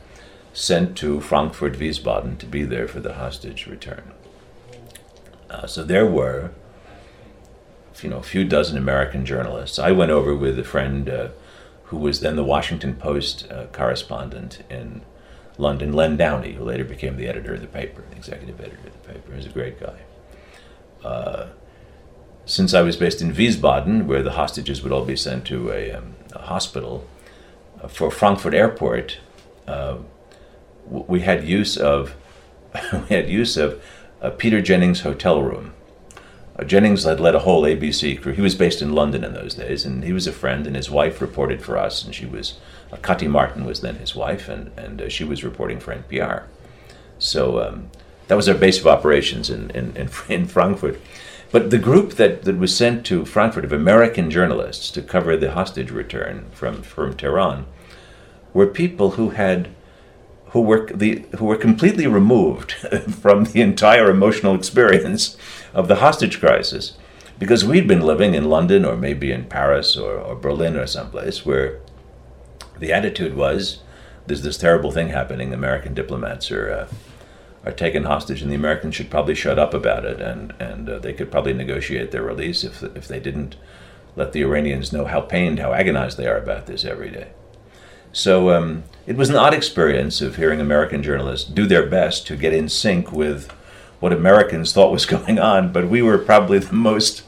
sent 0.53 0.98
to 0.98 1.22
Frankfurt 1.22 1.74
Wiesbaden 1.74 2.38
to 2.39 2.46
be 2.46 2.63
there 2.63 2.88
for 2.88 3.00
the 3.00 3.13
hostage 3.13 3.67
return. 3.67 4.12
Uh, 5.50 5.67
so 5.67 5.84
there 5.84 6.05
were, 6.05 6.51
you 8.01 8.10
know, 8.10 8.17
a 8.17 8.24
few 8.24 8.46
dozen 8.46 8.77
American 8.77 9.25
journalists. 9.25 9.79
I 9.79 9.91
went 9.91 10.12
over 10.12 10.36
with 10.36 10.58
a 10.58 10.63
friend 10.63 11.10
uh, 11.10 11.29
who 11.89 11.98
was 11.98 12.19
then 12.19 12.36
the 12.36 12.43
Washington 12.43 12.96
Post 12.96 13.51
uh, 13.51 13.65
correspondent 13.72 14.63
in 14.69 15.01
London, 15.58 15.91
Len 15.91 16.17
Downie, 16.17 16.53
who 16.53 16.63
later 16.63 16.84
became 16.84 17.17
the 17.17 17.27
editor 17.27 17.55
of 17.55 17.62
the 17.62 17.67
paper, 17.67 18.03
the 18.12 18.15
executive 18.15 18.60
editor 18.62 18.88
of 18.88 18.93
the 18.93 19.13
paper. 19.13 19.31
He 19.31 19.38
was 19.38 19.48
a 19.48 19.50
great 19.50 19.79
guy. 19.79 20.00
Uh, 21.03 21.48
since 22.46 22.75
I 22.75 22.84
was 22.84 22.96
based 22.96 23.24
in 23.24 23.34
Wiesbaden, 23.34 24.05
where 24.05 24.22
the 24.22 24.34
hostages 24.34 24.84
would 24.84 24.91
all 24.91 25.03
be 25.03 25.15
sent 25.15 25.46
to 25.46 25.72
a, 25.72 25.91
um, 25.93 26.15
a 26.34 26.43
hospital, 26.43 27.08
uh, 27.81 27.88
for 27.88 28.12
Frankfurt 28.12 28.53
Airport, 28.53 29.17
uh, 29.67 29.98
we 30.86 31.22
had 31.22 31.48
use 31.48 31.75
of 31.75 32.15
we 32.93 33.15
had 33.15 33.29
use 33.29 33.58
of 33.58 33.84
Peter 34.38 34.62
Jennings' 34.62 35.01
hotel 35.01 35.41
room. 35.41 35.74
Uh, 36.60 36.63
Jennings 36.63 37.06
had 37.06 37.20
led 37.20 37.36
a 37.36 37.39
whole 37.39 37.63
ABC 37.63 38.22
crew. 38.22 38.34
He 38.34 38.42
was 38.42 38.56
based 38.56 38.82
in 38.82 38.94
London 38.94 39.24
in 39.24 39.34
those 39.34 39.54
days, 39.54 39.86
and 39.86 40.04
he 40.04 40.12
was 40.12 40.28
a 40.28 40.32
friend. 40.32 40.68
And 40.68 40.75
his 40.75 40.89
wife 40.89 41.22
reported 41.22 41.62
for 41.62 41.78
us, 41.78 42.04
and 42.04 42.13
she 42.13 42.25
was 42.25 42.58
uh, 42.92 43.28
Marton 43.28 43.66
was 43.66 43.82
then 43.82 43.96
his 43.96 44.16
wife, 44.16 44.50
and 44.50 44.72
and 44.78 45.01
uh, 45.01 45.10
she 45.10 45.24
was 45.24 45.44
reporting 45.44 45.80
for 45.80 45.96
NPR. 45.96 46.44
So 47.18 47.62
um, 47.62 47.92
that 48.28 48.36
was 48.36 48.50
our 48.50 48.56
base 48.56 48.80
of 48.80 48.88
operations 48.88 49.50
in 49.50 49.72
in, 49.72 49.96
in, 49.96 50.10
in 50.30 50.48
Frankfurt. 50.48 51.00
But 51.51 51.72
the 51.72 51.80
group 51.80 52.13
that, 52.13 52.44
that 52.44 52.58
was 52.60 52.75
sent 52.75 53.06
to 53.08 53.25
Frankfurt 53.25 53.66
of 53.66 53.74
American 53.74 54.30
journalists 54.30 54.92
to 54.92 55.01
cover 55.01 55.36
the 55.36 55.54
hostage 55.54 55.89
return 55.89 56.46
from, 56.51 56.84
from 56.84 57.16
Tehran 57.16 57.66
were 58.54 58.68
people 58.68 59.12
who 59.12 59.32
had 59.32 59.70
who 60.50 60.62
were 60.62 60.88
the 60.88 61.25
who 61.38 61.46
were 61.46 61.58
completely 61.58 62.08
removed 62.08 62.72
from 63.22 63.46
the 63.46 63.62
entire 63.62 64.10
emotional 64.10 64.56
experience 64.56 65.38
of 65.74 65.88
the 65.88 65.96
hostage 65.96 66.39
crisis 66.39 66.98
because 67.38 67.63
we'd 67.63 67.88
been 67.88 68.01
living 68.01 68.34
in 68.34 68.50
London 68.50 68.84
or 68.84 68.98
maybe 68.98 69.32
in 69.32 69.46
Paris 69.46 69.96
or, 69.96 70.13
or 70.18 70.36
Berlin 70.36 70.75
or 70.75 70.88
someplace 70.88 71.46
where 71.46 71.79
the 72.79 72.91
attitude 72.91 73.36
was 73.36 73.79
there's 74.29 74.44
this 74.44 74.58
terrible 74.58 74.91
thing 74.91 75.10
happening 75.10 75.53
American 75.53 75.94
diplomats 75.94 76.51
are 76.51 76.72
uh, 76.72 76.88
are 77.65 77.72
taken 77.72 78.06
hostage, 78.06 78.41
and 78.41 78.50
the 78.50 78.56
Americans 78.56 78.96
should 78.96 79.10
probably 79.10 79.36
shut 79.36 79.60
up 79.60 79.74
about 79.74 80.06
it, 80.06 80.22
and 80.22 80.53
and 80.60 80.89
uh, 80.89 81.00
they 81.00 81.13
could 81.13 81.32
probably 81.32 81.53
negotiate 81.53 82.12
their 82.12 82.24
release 82.24 82.63
if 82.63 82.84
if 82.96 83.08
they 83.08 83.20
didn't 83.20 83.56
let 84.15 84.32
the 84.32 84.44
Iranians 84.44 84.94
know 84.94 85.06
how 85.06 85.22
pained, 85.22 85.60
how 85.60 85.74
agonized 85.74 86.18
they 86.18 86.27
are 86.27 86.38
about 86.38 86.68
this 86.68 86.86
every 86.86 87.10
day. 87.10 87.29
So 88.12 88.51
um, 88.51 88.84
it 89.06 89.16
was 89.16 89.30
an 89.30 89.36
odd 89.36 89.54
experience 89.54 90.22
of 90.22 90.36
hearing 90.36 90.60
American 90.60 91.04
journalists 91.04 91.50
do 91.50 91.66
their 91.66 91.86
best 91.86 92.28
to 92.28 92.36
get 92.36 92.54
in 92.54 92.70
sync 92.70 93.12
with 93.12 93.51
what 94.00 94.13
Americans 94.13 94.74
thought 94.74 94.92
was 94.92 95.06
going 95.18 95.39
on, 95.39 95.72
but 95.72 95.88
we 95.89 96.01
were 96.01 96.18
probably 96.18 96.60
the 96.60 96.74
most 96.74 97.24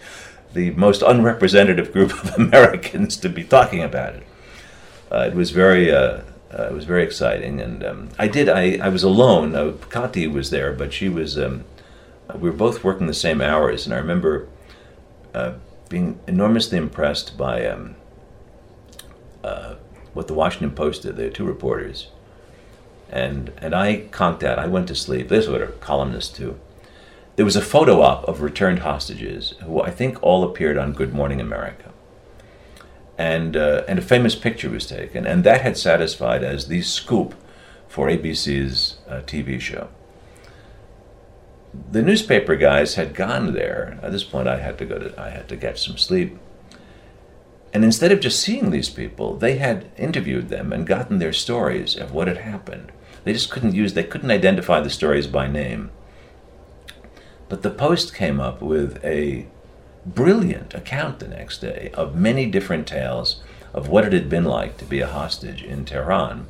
the 0.54 0.72
most 0.72 1.02
unrepresentative 1.02 1.94
group 1.94 2.12
of 2.24 2.36
Americans 2.36 3.16
to 3.16 3.30
be 3.30 3.44
talking 3.44 3.82
about 3.82 4.16
it. 4.16 4.24
Uh, 5.10 5.28
it 5.30 5.34
was 5.34 5.52
very 5.52 5.92
uh, 5.92 6.22
uh, 6.54 6.64
it 6.64 6.74
was 6.74 6.86
very 6.86 7.04
exciting, 7.04 7.62
and 7.62 7.84
um, 7.84 8.10
I 8.20 8.28
did. 8.28 8.50
I, 8.50 8.78
I 8.78 8.90
was 8.90 9.04
alone. 9.04 9.56
Uh, 9.56 9.72
Kati 9.90 10.32
was 10.32 10.50
there, 10.50 10.74
but 10.74 10.92
she 10.92 11.08
was. 11.08 11.38
Um, 11.38 11.64
we 12.36 12.50
were 12.50 12.56
both 12.56 12.84
working 12.84 13.08
the 13.08 13.14
same 13.14 13.42
hours, 13.42 13.86
and 13.86 13.94
I 13.94 13.98
remember 13.98 14.48
uh, 15.34 15.54
being 15.90 16.20
enormously 16.28 16.78
impressed 16.78 17.38
by 17.38 17.66
um, 17.66 17.96
uh, 19.44 19.76
what 20.14 20.28
the 20.28 20.34
Washington 20.34 20.72
Post 20.72 21.04
did. 21.04 21.16
There 21.16 21.28
were 21.28 21.34
two 21.34 21.46
reporters, 21.46 22.10
and 23.10 23.52
and 23.58 23.74
I 23.74 24.08
conked 24.12 24.44
out. 24.44 24.60
I 24.60 24.68
went 24.68 24.88
to 24.88 24.96
sleep. 24.96 25.30
This 25.30 25.48
was 25.48 25.62
a 25.62 25.68
columnist 25.68 26.36
too. 26.36 26.60
There 27.36 27.46
was 27.46 27.56
a 27.56 27.62
photo 27.62 28.02
op 28.02 28.26
of 28.26 28.42
returned 28.42 28.80
hostages 28.80 29.56
who 29.64 29.82
I 29.82 29.90
think 29.90 30.22
all 30.22 30.44
appeared 30.44 30.78
on 30.78 30.94
Good 30.94 31.14
Morning 31.14 31.40
America 31.40 31.92
and 33.22 33.56
uh, 33.56 33.84
and 33.88 34.00
a 34.00 34.02
famous 34.02 34.36
picture 34.36 34.70
was 34.70 34.88
taken, 34.88 35.28
and 35.28 35.44
that 35.44 35.62
had 35.62 35.78
satisfied 35.78 36.44
as 36.44 36.68
the 36.68 36.82
scoop 36.82 37.36
for 37.88 38.08
ABC's 38.08 38.98
uh, 39.08 39.22
TV 39.28 39.60
show. 39.60 39.90
The 41.92 42.02
newspaper 42.02 42.56
guys 42.56 42.96
had 42.96 43.14
gone 43.14 43.54
there. 43.54 44.00
At 44.02 44.12
this 44.12 44.24
point, 44.24 44.48
I 44.48 44.58
had 44.58 44.78
to 44.80 44.86
go 44.86 44.98
to 44.98 45.22
I 45.22 45.30
had 45.30 45.48
to 45.50 45.56
get 45.56 45.78
some 45.78 45.98
sleep. 45.98 46.38
And 47.74 47.86
instead 47.86 48.12
of 48.12 48.20
just 48.20 48.42
seeing 48.42 48.70
these 48.70 48.90
people, 48.90 49.38
they 49.38 49.58
had 49.58 49.90
interviewed 49.98 50.50
them 50.50 50.74
and 50.74 50.86
gotten 50.86 51.20
their 51.20 51.34
stories 51.34 51.96
of 51.96 52.12
what 52.12 52.28
had 52.28 52.38
happened. 52.38 52.92
They 53.24 53.34
just 53.34 53.52
couldn't 53.52 53.76
use 53.76 53.94
they 53.94 54.04
couldn't 54.04 54.32
identify 54.32 54.82
the 54.82 54.90
stories 54.90 55.28
by 55.28 55.48
name. 55.48 55.92
But 57.48 57.62
the 57.62 57.70
Post 57.70 58.14
came 58.14 58.40
up 58.40 58.62
with 58.62 59.04
a 59.04 59.46
brilliant 60.06 60.74
account 60.74 61.20
the 61.20 61.28
next 61.28 61.60
day 61.60 61.92
of 61.94 62.16
many 62.16 62.46
different 62.46 62.88
tales 62.88 63.42
of 63.74 63.88
what 63.88 64.06
it 64.06 64.14
had 64.14 64.30
been 64.30 64.46
like 64.46 64.78
to 64.78 64.86
be 64.86 65.00
a 65.00 65.08
hostage 65.08 65.64
in 65.64 65.86
Tehran, 65.86 66.48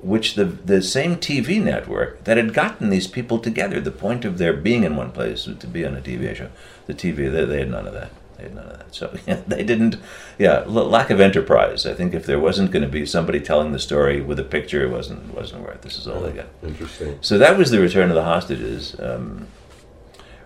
which 0.00 0.34
the, 0.34 0.44
the 0.44 0.82
same 0.82 1.16
TV 1.16 1.62
network 1.62 2.24
that 2.24 2.36
had 2.36 2.54
gotten 2.54 2.90
these 2.90 3.06
people 3.06 3.38
together, 3.38 3.80
the 3.80 3.90
point 3.90 4.24
of 4.24 4.38
their 4.38 4.52
being 4.52 4.82
in 4.82 4.96
one 4.96 5.12
place 5.12 5.44
to 5.44 5.66
be 5.66 5.84
on 5.84 5.96
a 5.96 6.00
TV 6.00 6.34
show, 6.34 6.50
the 6.86 6.94
TV, 6.94 7.30
they, 7.30 7.44
they 7.44 7.58
had 7.60 7.70
none 7.70 7.86
of 7.86 7.92
that. 7.92 8.10
They 8.40 8.46
had 8.46 8.54
none 8.54 8.66
of 8.68 8.78
that. 8.78 8.94
So 8.94 9.06
they 9.46 9.62
didn't. 9.62 9.96
Yeah, 10.38 10.62
l- 10.66 10.88
lack 10.88 11.10
of 11.10 11.20
enterprise. 11.20 11.84
I 11.84 11.92
think 11.92 12.14
if 12.14 12.24
there 12.24 12.40
wasn't 12.40 12.70
going 12.70 12.82
to 12.82 12.88
be 12.88 13.04
somebody 13.04 13.38
telling 13.40 13.72
the 13.72 13.78
story 13.78 14.20
with 14.22 14.38
a 14.38 14.44
picture, 14.44 14.82
it 14.84 14.90
wasn't 14.90 15.34
wasn't 15.34 15.62
worth. 15.62 15.82
This 15.82 15.98
is 15.98 16.08
all 16.08 16.20
they 16.22 16.32
got. 16.32 16.46
Interesting. 16.62 17.18
So 17.20 17.36
that 17.38 17.58
was 17.58 17.70
the 17.70 17.80
return 17.80 18.08
of 18.08 18.14
the 18.14 18.24
hostages. 18.24 18.98
Um, 18.98 19.48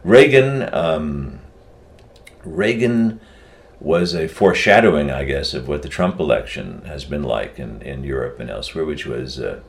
Reagan. 0.02 0.74
Um, 0.74 1.38
Reagan 2.44 3.20
was 3.80 4.14
a 4.14 4.28
foreshadowing, 4.28 5.10
I 5.10 5.24
guess, 5.24 5.54
of 5.54 5.68
what 5.68 5.82
the 5.82 5.88
Trump 5.88 6.18
election 6.18 6.82
has 6.86 7.04
been 7.04 7.22
like 7.22 7.58
in, 7.58 7.80
in 7.82 8.04
Europe 8.04 8.40
and 8.40 8.50
elsewhere, 8.50 8.84
which 8.84 9.06
was 9.06 9.38
uh, 9.38 9.60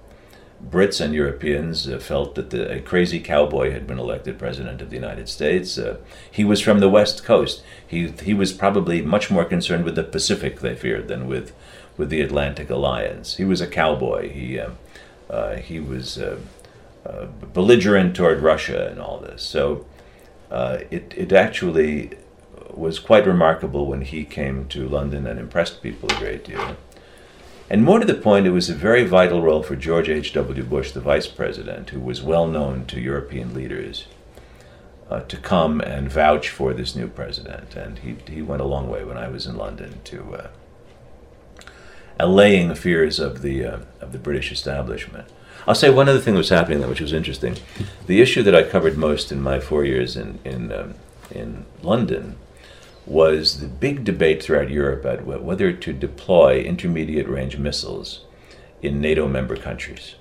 Brits 0.64 1.02
and 1.02 1.14
Europeans 1.14 1.88
uh, 1.88 2.00
felt 2.00 2.36
that 2.36 2.50
the, 2.50 2.72
a 2.72 2.80
crazy 2.80 3.20
cowboy 3.20 3.72
had 3.72 3.86
been 3.86 4.00
elected 4.00 4.40
president 4.40 4.82
of 4.82 4.90
the 4.90 4.96
United 4.96 5.30
States. 5.30 5.78
Uh, 5.78 5.98
he 6.32 6.44
was 6.44 6.62
from 6.62 6.80
the 6.80 6.90
West 6.90 7.24
Coast. 7.24 7.62
He, 7.86 8.08
he 8.24 8.34
was 8.34 8.54
probably 8.54 9.02
much 9.02 9.30
more 9.30 9.46
concerned 9.46 9.84
with 9.84 9.96
the 9.96 10.04
Pacific, 10.04 10.62
they 10.62 10.76
feared, 10.76 11.08
than 11.08 11.28
with, 11.28 11.54
with 11.98 12.10
the 12.10 12.22
Atlantic 12.22 12.70
Alliance. 12.70 13.36
He 13.36 13.46
was 13.46 13.62
a 13.62 13.68
cowboy. 13.68 14.30
He, 14.30 14.60
uh, 14.60 14.72
uh, 15.30 15.58
he 15.58 15.80
was 15.80 16.18
uh, 16.18 16.40
uh, 17.06 17.26
belligerent 17.54 18.16
toward 18.16 18.42
Russia 18.42 18.88
and 18.90 19.00
all 19.00 19.20
this. 19.20 19.44
So 19.44 19.86
it, 20.52 21.14
it 21.16 21.34
actually 21.34 22.12
was 22.74 23.00
quite 23.00 23.26
remarkable 23.26 23.88
when 23.88 24.02
he 24.02 24.24
came 24.24 24.68
to 24.68 24.88
London 24.88 25.28
and 25.28 25.40
impressed 25.40 25.82
people 25.82 26.10
a 26.12 26.20
great 26.20 26.44
deal. 26.44 26.76
And 27.70 27.84
more 27.84 28.00
to 28.00 28.06
the 28.06 28.14
point, 28.14 28.46
it 28.46 28.52
was 28.52 28.70
a 28.70 28.76
very 28.76 29.06
vital 29.06 29.42
role 29.42 29.64
for 29.64 29.76
George 29.76 30.08
H.W. 30.08 30.64
Bush, 30.64 30.92
the 30.92 31.02
vice 31.02 31.28
president, 31.28 31.90
who 31.90 32.00
was 32.00 32.22
well 32.22 32.46
known 32.46 32.86
to 32.88 33.02
European 33.02 33.56
leaders, 33.56 34.06
uh, 35.10 35.22
to 35.22 35.38
come 35.38 35.82
and 35.82 36.12
vouch 36.12 36.50
for 36.50 36.74
this 36.74 36.96
new 36.96 37.08
president. 37.08 37.76
And 37.76 38.00
he, 38.00 38.18
he 38.32 38.42
went 38.44 38.62
a 38.62 38.66
long 38.66 38.88
way 38.88 39.04
when 39.04 39.18
I 39.18 39.30
was 39.30 39.48
in 39.48 39.58
London 39.58 40.00
to 40.06 40.36
uh, 40.36 40.48
allaying 42.20 42.76
fears 42.76 43.20
of 43.20 43.42
the, 43.42 43.66
uh, 43.66 43.80
of 44.00 44.12
the 44.12 44.20
British 44.20 44.52
establishment. 44.52 45.28
I'll 45.68 45.74
say 45.74 45.90
one 45.90 46.08
other 46.08 46.20
thing 46.20 46.36
that 46.36 46.40
was 46.40 46.50
happening 46.50 46.80
there, 46.80 46.90
which 46.90 47.02
was 47.02 47.14
interesting. 47.14 47.58
The 48.06 48.22
issue 48.22 48.44
that 48.44 48.56
I 48.56 48.62
covered 48.62 48.96
most 48.96 49.32
in 49.32 49.42
my 49.42 49.60
four 49.60 49.84
years 49.84 50.16
in, 50.16 50.38
in, 50.46 50.72
um, 50.72 50.94
in 51.32 51.66
London 51.82 52.38
was 53.06 53.60
the 53.60 53.68
big 53.68 54.04
debate 54.04 54.42
throughout 54.42 54.70
Europe 54.70 55.06
about 55.06 55.44
whether 55.44 55.72
to 55.72 55.94
deploy 55.94 56.60
intermediate 56.60 57.28
range 57.28 57.58
missiles 57.58 58.26
in 58.82 59.00
NATO 59.00 59.28
member 59.28 59.56
countries. 59.56 60.16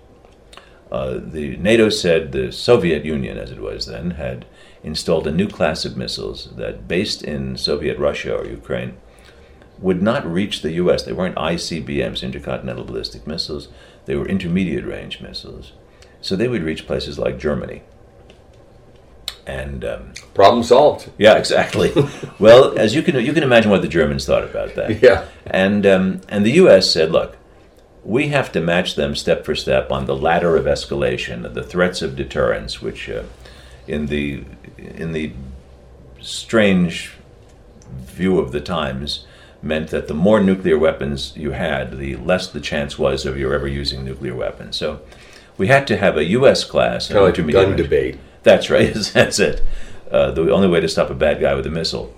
Uh, 0.93 1.19
the 1.19 1.57
NATO 1.57 1.89
said 1.89 2.33
the 2.33 2.53
Soviet 2.53 3.05
Union, 3.05 3.39
as 3.39 3.51
it 3.51 3.61
was 3.61 3.87
then, 3.87 4.13
had 4.13 4.45
installed 4.83 5.27
a 5.27 5.33
new 5.33 5.49
class 5.49 5.85
of 5.85 5.97
missiles 5.97 6.51
that, 6.57 6.87
based 6.87 7.23
in 7.23 7.57
Soviet 7.57 7.99
Russia 7.99 8.37
or 8.37 8.47
Ukraine, 8.47 8.97
would 9.79 10.03
not 10.03 10.27
reach 10.27 10.63
the 10.63 10.73
U.S. 10.73 11.03
They 11.03 11.13
weren't 11.13 11.37
ICBMs, 11.37 12.23
intercontinental 12.23 12.85
ballistic 12.85 13.27
missiles. 13.27 13.69
They 14.05 14.15
were 14.15 14.29
intermediate 14.29 14.85
range 14.85 15.21
missiles. 15.21 15.73
So 16.21 16.37
they 16.37 16.49
would 16.49 16.63
reach 16.63 16.87
places 16.87 17.19
like 17.19 17.39
Germany 17.39 17.83
and 19.47 19.85
um, 19.85 20.13
problem 20.35 20.63
solved. 20.63 21.11
Yeah, 21.19 21.37
exactly. 21.37 21.93
well, 22.39 22.79
as 22.79 22.95
you 22.95 23.03
can 23.03 23.17
you 23.25 23.33
can 23.33 23.43
imagine 23.43 23.71
what 23.71 23.83
the 23.83 23.89
Germans 23.89 24.27
thought 24.27 24.45
about 24.45 24.75
that. 24.75 24.91
Yeah, 25.03 25.27
and 25.47 25.85
um, 25.87 26.21
and 26.29 26.47
the 26.47 26.53
U.S. 26.53 26.91
said, 26.91 27.11
look, 27.11 27.37
we 28.05 28.29
have 28.29 28.53
to 28.53 28.61
match 28.61 28.95
them 28.95 29.15
step 29.15 29.45
for 29.45 29.55
step 29.55 29.91
on 29.91 30.07
the 30.07 30.17
ladder 30.17 30.57
of 30.57 30.65
escalation, 30.65 31.53
the 31.53 31.63
threats 31.63 32.01
of 32.03 32.17
deterrence, 32.17 32.81
which 32.81 33.09
uh, 33.11 33.25
in 33.87 34.07
the 34.07 34.45
in 34.79 35.13
the 35.13 35.33
strange 36.21 37.13
view 37.89 38.39
of 38.39 38.53
the 38.53 38.61
times 38.61 39.27
meant 39.63 39.89
that 39.91 40.09
the 40.09 40.15
more 40.15 40.41
nuclear 40.41 40.79
weapons 40.79 41.33
you 41.37 41.53
had, 41.53 41.99
the 41.99 42.17
less 42.17 42.47
the 42.47 42.61
chance 42.61 42.99
was 42.99 43.25
of 43.25 43.39
your 43.39 43.55
ever 43.55 43.67
using 43.67 44.05
nuclear 44.05 44.35
weapons. 44.35 44.77
So 44.77 45.01
we 45.57 45.69
had 45.69 45.87
to 45.89 45.97
have 45.97 46.17
a 46.17 46.25
U.S. 46.25 46.65
class. 46.65 47.09
Kind 47.09 47.19
of 47.19 47.25
like 47.25 47.39
a 47.39 47.53
gun 47.53 47.77
debate. 47.77 48.19
That's 48.45 48.71
right. 48.71 48.95
That's 49.13 49.41
it. 49.41 49.63
Uh, 50.11 50.31
the 50.31 50.53
only 50.53 50.69
way 50.69 50.81
to 50.81 50.89
stop 50.89 51.11
a 51.11 51.15
bad 51.15 51.41
guy 51.41 51.55
with 51.55 51.67
a 51.67 51.71
missile. 51.71 52.15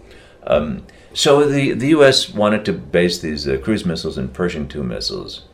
Um, 0.47 0.87
so 1.15 1.49
the 1.49 1.73
the 1.73 1.89
U.S. 1.89 2.29
wanted 2.29 2.65
to 2.67 2.73
base 2.75 3.19
these 3.19 3.49
uh, 3.49 3.57
cruise 3.57 3.87
missiles 3.87 4.19
and 4.19 4.33
Pershing 4.33 4.71
II 4.73 4.83
missiles 4.83 5.47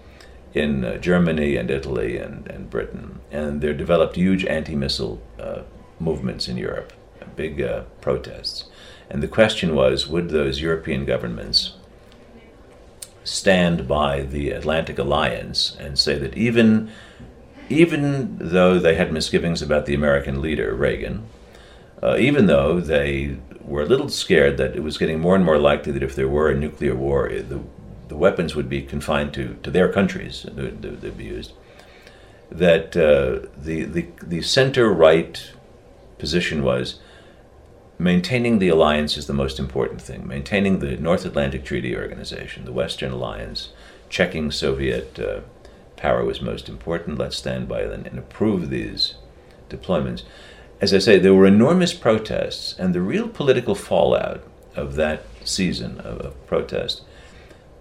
in 0.54 0.84
uh, 0.84 0.98
Germany 0.98 1.56
and 1.56 1.70
Italy 1.70 2.16
and, 2.16 2.46
and 2.48 2.68
Britain, 2.68 3.20
and 3.30 3.60
there 3.60 3.72
developed 3.72 4.16
huge 4.16 4.44
anti-missile 4.44 5.22
uh, 5.38 5.62
movements 5.98 6.48
in 6.48 6.56
Europe, 6.56 6.92
big 7.36 7.62
uh, 7.62 7.84
protests. 8.00 8.64
And 9.08 9.22
the 9.22 9.28
question 9.28 9.74
was, 9.74 10.06
would 10.08 10.28
those 10.28 10.60
European 10.60 11.04
governments 11.04 11.74
stand 13.24 13.86
by 13.86 14.22
the 14.22 14.50
Atlantic 14.50 14.98
Alliance 14.98 15.76
and 15.78 15.98
say 15.98 16.18
that 16.18 16.36
even 16.36 16.90
even 17.68 18.36
though 18.38 18.78
they 18.78 18.94
had 18.94 19.12
misgivings 19.12 19.62
about 19.62 19.86
the 19.86 19.94
American 19.94 20.40
leader, 20.40 20.74
Reagan, 20.74 21.26
uh, 22.02 22.16
even 22.18 22.46
though 22.46 22.80
they 22.80 23.36
were 23.60 23.82
a 23.82 23.86
little 23.86 24.08
scared 24.08 24.56
that 24.56 24.74
it 24.74 24.82
was 24.82 24.98
getting 24.98 25.20
more 25.20 25.36
and 25.36 25.44
more 25.44 25.58
likely 25.58 25.92
that 25.92 26.02
if 26.02 26.16
there 26.16 26.28
were 26.28 26.50
a 26.50 26.56
nuclear 26.56 26.94
war, 26.94 27.28
the, 27.28 27.60
the 28.08 28.16
weapons 28.16 28.54
would 28.54 28.68
be 28.68 28.82
confined 28.82 29.32
to, 29.34 29.56
to 29.62 29.70
their 29.70 29.90
countries, 29.90 30.44
they'd, 30.52 30.82
they'd 30.82 31.16
be 31.16 31.24
used, 31.24 31.52
that 32.50 32.96
uh, 32.96 33.46
the, 33.56 33.84
the, 33.84 34.06
the 34.22 34.42
center 34.42 34.92
right 34.92 35.52
position 36.18 36.62
was 36.62 36.98
maintaining 37.98 38.58
the 38.58 38.68
alliance 38.68 39.16
is 39.16 39.26
the 39.26 39.32
most 39.32 39.58
important 39.58 40.02
thing, 40.02 40.26
maintaining 40.26 40.80
the 40.80 40.96
North 40.96 41.24
Atlantic 41.24 41.64
Treaty 41.64 41.96
Organization, 41.96 42.64
the 42.64 42.72
Western 42.72 43.12
Alliance, 43.12 43.70
checking 44.08 44.50
Soviet. 44.50 45.18
Uh, 45.18 45.40
power 46.02 46.24
was 46.24 46.42
most 46.42 46.68
important. 46.68 47.16
Let's 47.16 47.36
stand 47.36 47.68
by 47.68 47.82
and, 47.82 48.18
approve 48.18 48.68
these 48.68 49.14
deployments. 49.70 50.24
As 50.80 50.92
I 50.92 50.98
say, 50.98 51.16
there 51.16 51.32
were 51.32 51.46
enormous 51.46 51.94
protests, 51.94 52.74
and 52.76 52.92
the 52.92 53.00
real 53.00 53.28
political 53.28 53.76
fallout 53.76 54.42
of 54.74 54.96
that 54.96 55.22
season 55.44 56.00
of, 56.00 56.18
of 56.20 56.46
protest 56.48 57.02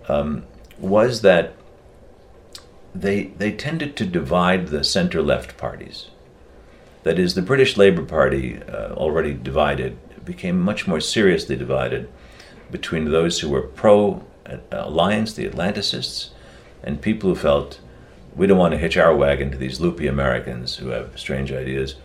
um, 0.08 0.46
was 0.78 1.22
that 1.22 1.56
they 2.94 3.24
they 3.42 3.52
tended 3.52 3.96
to 3.96 4.06
divide 4.06 4.68
the 4.68 4.84
center 4.84 5.22
left 5.22 5.58
parties. 5.58 6.12
That 7.04 7.18
is, 7.18 7.34
the 7.34 7.50
British 7.52 7.76
Labour 7.76 8.06
Party, 8.06 8.62
uh, 8.62 8.94
already 8.94 9.34
divided, 9.34 9.98
became 10.24 10.60
much 10.60 10.88
more 10.88 11.02
seriously 11.02 11.56
divided 11.56 12.08
between 12.70 13.06
those 13.06 13.40
who 13.40 13.50
were 13.50 13.64
pro 13.82 14.24
alliance, 14.72 15.34
the 15.34 15.48
Atlanticists, 15.50 16.30
and 16.84 17.02
people 17.02 17.30
who 17.30 17.36
felt 17.36 17.80
we 18.36 18.48
don't 18.48 18.58
want 18.58 18.74
to 18.74 18.78
hitch 18.78 18.98
our 18.98 19.16
wagon 19.16 19.52
to 19.52 19.58
these 19.58 19.80
loopy 19.80 20.08
Americans 20.08 20.78
who 20.78 20.90
have 20.90 21.20
strange 21.20 21.52
ideas. 21.52 21.96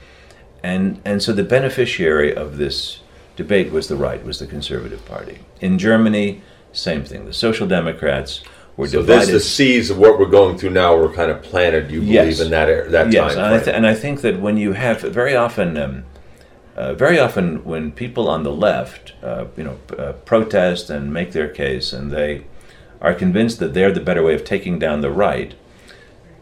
And, 0.63 1.01
and 1.05 1.23
so 1.23 1.33
the 1.33 1.45
beneficiary 1.45 2.35
of 2.35 2.57
this 2.57 3.01
debate 3.37 3.71
was 3.71 3.89
the 3.89 3.97
right, 3.97 4.25
was 4.25 4.39
the 4.39 4.47
Conservative 4.47 5.05
Party. 5.05 5.41
In 5.61 5.79
Germany, 5.79 6.43
same 6.73 7.05
thing. 7.05 7.27
The 7.27 7.33
Social 7.33 7.67
Democrats 7.67 8.43
were 8.77 8.89
so 8.89 9.01
divided. 9.01 9.27
So 9.27 9.33
this, 9.33 9.45
the 9.45 9.49
seeds 9.49 9.91
of 9.91 9.99
what 9.99 10.19
we're 10.19 10.27
going 10.27 10.59
through 10.59 10.71
now 10.71 10.97
were 10.97 11.13
kind 11.13 11.31
of 11.31 11.43
planted, 11.43 11.91
you 11.91 12.01
believe, 12.01 12.15
yes. 12.15 12.41
in 12.41 12.51
that, 12.51 12.91
that 12.91 13.13
yes. 13.13 13.35
time. 13.35 13.45
And 13.45 13.55
I, 13.55 13.59
th- 13.63 13.77
and 13.77 13.87
I 13.87 13.95
think 13.95 14.23
that 14.23 14.41
when 14.41 14.57
you 14.57 14.73
have, 14.73 15.03
very 15.03 15.37
often, 15.37 15.77
um, 15.77 16.05
uh, 16.75 16.95
very 16.95 17.19
often 17.19 17.65
when 17.65 17.93
people 17.93 18.29
on 18.29 18.43
the 18.43 18.53
left, 18.53 19.15
uh, 19.23 19.47
you 19.57 19.65
know, 19.65 19.79
uh, 19.97 20.13
protest 20.13 20.91
and 20.91 21.13
make 21.13 21.33
their 21.33 21.49
case, 21.49 21.93
and 21.93 22.11
they 22.11 22.45
are 23.01 23.15
convinced 23.15 23.59
that 23.61 23.75
they're 23.75 23.93
the 23.93 24.01
better 24.01 24.23
way 24.23 24.35
of 24.35 24.45
taking 24.45 24.79
down 24.79 25.01
the 25.01 25.11
right, 25.11 25.55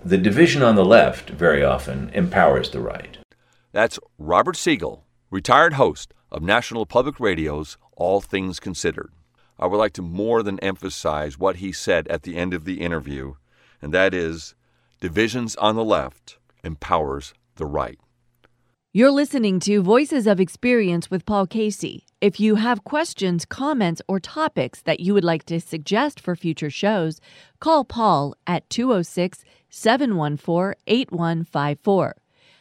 the 0.04 0.18
division 0.18 0.62
on 0.62 0.74
the 0.74 0.84
left 0.84 1.30
very 1.30 1.64
often 1.64 2.10
empowers 2.10 2.70
the 2.70 2.80
right. 2.80 3.16
That's 3.72 3.98
Robert 4.18 4.56
Siegel, 4.56 5.04
retired 5.30 5.74
host 5.74 6.12
of 6.30 6.42
National 6.42 6.84
Public 6.84 7.18
Radio's 7.18 7.78
All 7.96 8.20
Things 8.20 8.60
Considered. 8.60 9.10
I 9.58 9.66
would 9.66 9.78
like 9.78 9.94
to 9.94 10.02
more 10.02 10.42
than 10.42 10.58
emphasize 10.58 11.38
what 11.38 11.56
he 11.56 11.72
said 11.72 12.06
at 12.08 12.22
the 12.22 12.36
end 12.36 12.52
of 12.52 12.66
the 12.66 12.80
interview, 12.80 13.36
and 13.80 13.94
that 13.94 14.12
is 14.12 14.54
divisions 15.00 15.56
on 15.56 15.74
the 15.74 15.84
left 15.84 16.36
empowers 16.62 17.32
the 17.56 17.66
right. 17.66 17.98
You're 18.92 19.10
listening 19.10 19.58
to 19.60 19.82
Voices 19.82 20.26
of 20.26 20.38
Experience 20.38 21.10
with 21.10 21.26
Paul 21.26 21.46
Casey. 21.46 22.04
If 22.20 22.38
you 22.38 22.54
have 22.54 22.84
questions, 22.84 23.44
comments, 23.44 24.00
or 24.06 24.20
topics 24.20 24.80
that 24.82 25.00
you 25.00 25.14
would 25.14 25.24
like 25.24 25.44
to 25.46 25.60
suggest 25.60 26.20
for 26.20 26.36
future 26.36 26.70
shows, 26.70 27.20
call 27.58 27.84
Paul 27.84 28.36
at 28.46 28.70
206 28.70 29.44
714 29.74 30.74
8154. 30.86 32.16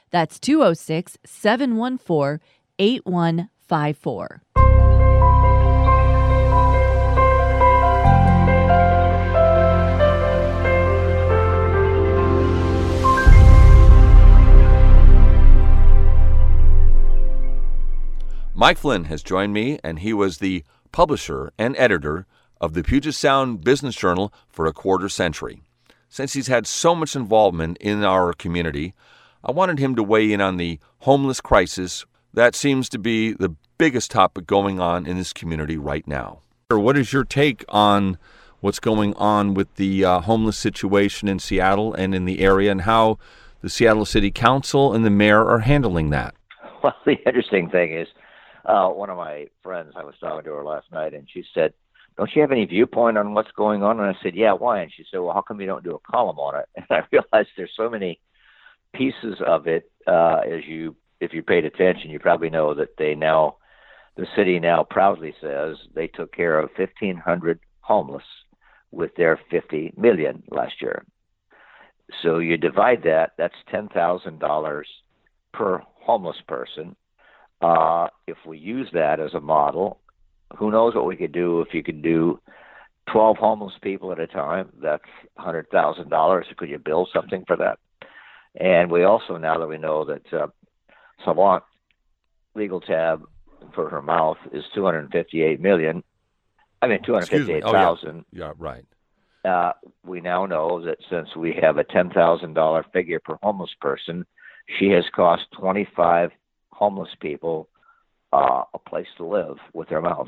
That's 0.10 0.40
206 0.40 1.20
714 1.24 2.40
8154. 2.80 4.42
Mike 18.56 18.78
Flynn 18.78 19.04
has 19.06 19.22
joined 19.22 19.54
me, 19.54 19.78
and 19.84 20.00
he 20.00 20.14
was 20.14 20.38
the 20.38 20.64
publisher 20.92 21.52
and 21.58 21.76
editor 21.78 22.26
of 22.60 22.74
the 22.74 22.82
Puget 22.82 23.14
Sound 23.14 23.64
Business 23.64 23.96
Journal 23.96 24.34
for 24.48 24.66
a 24.66 24.74
quarter 24.74 25.10
century. 25.10 25.62
Since 26.14 26.34
he's 26.34 26.46
had 26.46 26.68
so 26.68 26.94
much 26.94 27.16
involvement 27.16 27.80
in 27.80 28.04
our 28.04 28.34
community, 28.34 28.94
I 29.44 29.52
wanted 29.52 29.80
him 29.80 29.96
to 29.96 30.04
weigh 30.04 30.32
in 30.32 30.42
on 30.42 30.58
the 30.58 30.78
homeless 31.00 31.42
crisis 31.42 32.06
that 32.36 32.54
seems 32.54 32.88
to 32.90 33.00
be 33.00 33.34
the 33.34 33.56
biggest 33.80 34.12
topic 34.12 34.46
going 34.46 34.80
on 34.80 35.08
in 35.08 35.18
this 35.18 35.34
community 35.34 35.76
right 35.76 36.08
now. 36.08 36.42
What 36.70 37.00
is 37.00 37.14
your 37.14 37.24
take 37.24 37.66
on 37.68 38.20
what's 38.60 38.80
going 38.80 39.16
on 39.16 39.56
with 39.56 39.74
the 39.74 40.06
uh, 40.06 40.20
homeless 40.20 40.56
situation 40.56 41.28
in 41.28 41.40
Seattle 41.40 41.96
and 41.96 42.14
in 42.14 42.26
the 42.26 42.42
area, 42.42 42.70
and 42.70 42.82
how 42.82 43.18
the 43.62 43.70
Seattle 43.70 44.06
City 44.06 44.30
Council 44.30 44.94
and 44.94 45.04
the 45.04 45.10
mayor 45.10 45.44
are 45.44 45.62
handling 45.62 46.12
that? 46.12 46.36
Well, 46.84 46.94
the 47.08 47.16
interesting 47.26 47.72
thing 47.72 47.98
is, 47.98 48.08
uh, 48.66 48.88
one 48.90 49.10
of 49.10 49.18
my 49.18 49.48
friends, 49.64 49.94
I 49.96 50.04
was 50.04 50.14
talking 50.20 50.44
to 50.44 50.52
her 50.52 50.64
last 50.64 50.92
night, 50.92 51.16
and 51.16 51.28
she 51.34 51.44
said, 51.56 51.74
don't 52.18 52.30
you 52.36 52.42
have 52.42 52.52
any 52.52 52.66
viewpoint 52.66 53.18
on 53.18 53.34
what's 53.34 53.52
going 53.52 53.84
on? 53.84 54.00
And 54.00 54.10
I 54.10 54.20
said, 54.22 54.36
yeah, 54.36 54.54
why? 54.54 54.82
And 54.82 54.92
she 54.96 55.04
said, 55.10 55.20
well, 55.20 55.34
how 55.34 55.42
come 55.42 55.60
you 55.60 55.68
don't 55.68 55.84
do 55.84 55.96
a 55.96 56.12
column 56.12 56.40
on 56.40 56.60
it? 56.60 56.70
And 56.78 56.86
I 56.90 57.02
realized 57.12 57.50
there's 57.58 57.72
so 57.76 57.90
many 57.90 58.20
pieces 58.94 59.38
of 59.46 59.68
it. 59.68 59.92
Uh, 60.06 60.42
as 60.46 60.66
you, 60.68 60.96
if 61.20 61.34
you 61.34 61.42
paid 61.42 61.66
attention, 61.66 62.12
you 62.12 62.20
probably 62.20 62.50
know 62.50 62.74
that 62.76 62.98
they 62.98 63.16
now, 63.16 63.58
the 64.16 64.28
city 64.36 64.60
now 64.60 64.86
proudly 64.88 65.34
says 65.42 65.78
they 65.96 66.08
took 66.08 66.36
care 66.36 66.60
of 66.60 66.70
1,500 66.78 67.60
homeless 67.82 68.24
with 68.92 69.16
their 69.16 69.40
50 69.50 69.94
million 69.98 70.44
last 70.52 70.74
year. 70.82 71.04
So 72.22 72.38
you 72.38 72.58
divide 72.58 73.04
that, 73.04 73.32
that's 73.38 73.56
$10,000 73.74 74.84
per 75.54 75.82
homeless 75.96 76.38
person. 76.48 76.96
Uh, 77.62 78.08
if 78.28 78.38
we 78.46 78.58
use 78.58 78.90
that 78.94 79.20
as 79.20 79.34
a 79.34 79.40
model, 79.40 80.00
who 80.56 80.72
knows 80.72 80.96
what 80.96 81.06
we 81.06 81.16
could 81.16 81.32
do 81.32 81.62
if 81.62 81.74
you 81.74 81.84
could 81.84 82.02
do 82.02 82.40
12 83.12 83.38
homeless 83.38 83.74
people 83.82 84.12
at 84.12 84.20
a 84.20 84.28
time? 84.28 84.70
That's 84.82 85.04
$100,000. 85.40 86.58
Could 86.58 86.70
you 86.70 86.80
build 86.80 87.10
something 87.14 87.44
for 87.46 87.58
that? 87.58 87.80
And 88.56 88.92
we 88.92 89.04
also, 89.04 89.38
now 89.38 89.58
that 89.58 89.68
we 89.68 89.78
know 89.78 90.06
that 90.06 90.34
uh, 90.34 90.48
Sawant 91.26 91.64
legal 92.56 92.82
tab 92.82 93.24
for 93.74 93.90
her 93.90 94.02
mouth 94.02 94.38
is 94.52 94.64
258 94.76 95.60
million, 95.60 96.04
I 96.82 96.88
mean 96.88 97.00
258,000. 97.04 98.10
Oh, 98.10 98.24
yeah. 98.32 98.46
yeah, 98.46 98.54
right. 98.58 98.86
Uh, 99.44 99.74
we 100.06 100.22
now 100.22 100.46
know 100.46 100.86
that 100.86 100.98
since 101.10 101.36
we 101.36 101.58
have 101.62 101.78
a 101.78 101.84
$10,000 101.84 102.84
figure 102.94 103.20
per 103.20 103.38
homeless 103.42 103.72
person, 103.82 104.26
she 104.80 104.90
has 104.90 105.04
cost 105.14 105.44
25 105.60 106.32
homeless 106.72 107.10
people 107.20 107.68
uh, 108.34 108.64
a 108.74 108.80
place 108.80 109.08
to 109.18 109.26
live 109.26 109.58
with 109.74 109.90
their 109.90 110.02
mouth. 110.02 110.28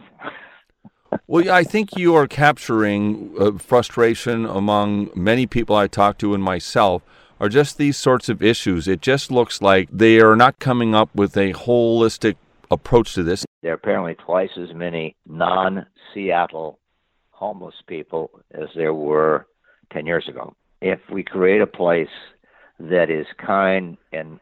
well, 1.28 1.50
I 1.52 1.64
think 1.64 1.98
you 1.98 2.14
are 2.16 2.28
capturing 2.28 3.34
uh, 3.40 3.52
frustration 3.58 4.46
among 4.46 5.10
many 5.16 5.48
people 5.48 5.76
I 5.76 5.88
talk 5.88 6.18
to 6.20 6.34
and 6.34 6.44
myself 6.44 7.02
are 7.40 7.50
just 7.50 7.78
these 7.78 7.98
sorts 7.98 8.30
of 8.30 8.44
issues. 8.44 8.88
It 8.88 9.02
just 9.02 9.32
looks 9.32 9.62
like 9.62 9.90
they 9.92 10.20
are 10.20 10.36
not 10.36 10.60
coming 10.60 10.94
up 10.94 11.10
with 11.16 11.36
a 11.36 11.54
holistic 11.54 12.36
approach 12.70 13.14
to 13.16 13.24
this. 13.24 13.44
There 13.62 13.72
are 13.72 13.76
apparently 13.76 14.16
twice 14.16 14.52
as 14.58 14.74
many 14.74 15.16
non 15.26 15.88
Seattle 16.14 16.80
homeless 17.32 17.76
people 17.88 18.30
as 18.52 18.70
there 18.76 18.94
were 18.94 19.48
10 19.92 20.06
years 20.06 20.28
ago. 20.30 20.56
If 20.82 21.00
we 21.12 21.24
create 21.24 21.62
a 21.62 21.68
place 21.68 22.08
that 22.80 23.10
is 23.10 23.26
kind 23.38 23.98
and 24.12 24.40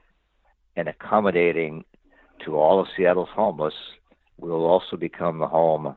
and 0.76 0.88
accommodating 0.88 1.86
to 2.46 2.56
all 2.56 2.80
of 2.80 2.88
Seattle's 2.96 3.30
homeless, 3.34 3.74
will 4.38 4.66
also 4.66 4.98
become 4.98 5.40
the 5.40 5.48
home 5.48 5.96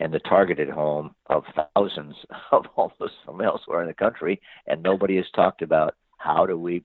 and 0.00 0.12
the 0.12 0.18
targeted 0.20 0.68
home 0.68 1.14
of 1.26 1.44
thousands 1.74 2.16
of 2.52 2.66
homeless 2.66 3.12
from 3.24 3.40
elsewhere 3.40 3.82
in 3.82 3.88
the 3.88 3.94
country, 3.94 4.40
and 4.66 4.82
nobody 4.82 5.16
has 5.16 5.26
talked 5.34 5.62
about 5.62 5.94
how 6.18 6.46
do 6.46 6.58
we 6.58 6.82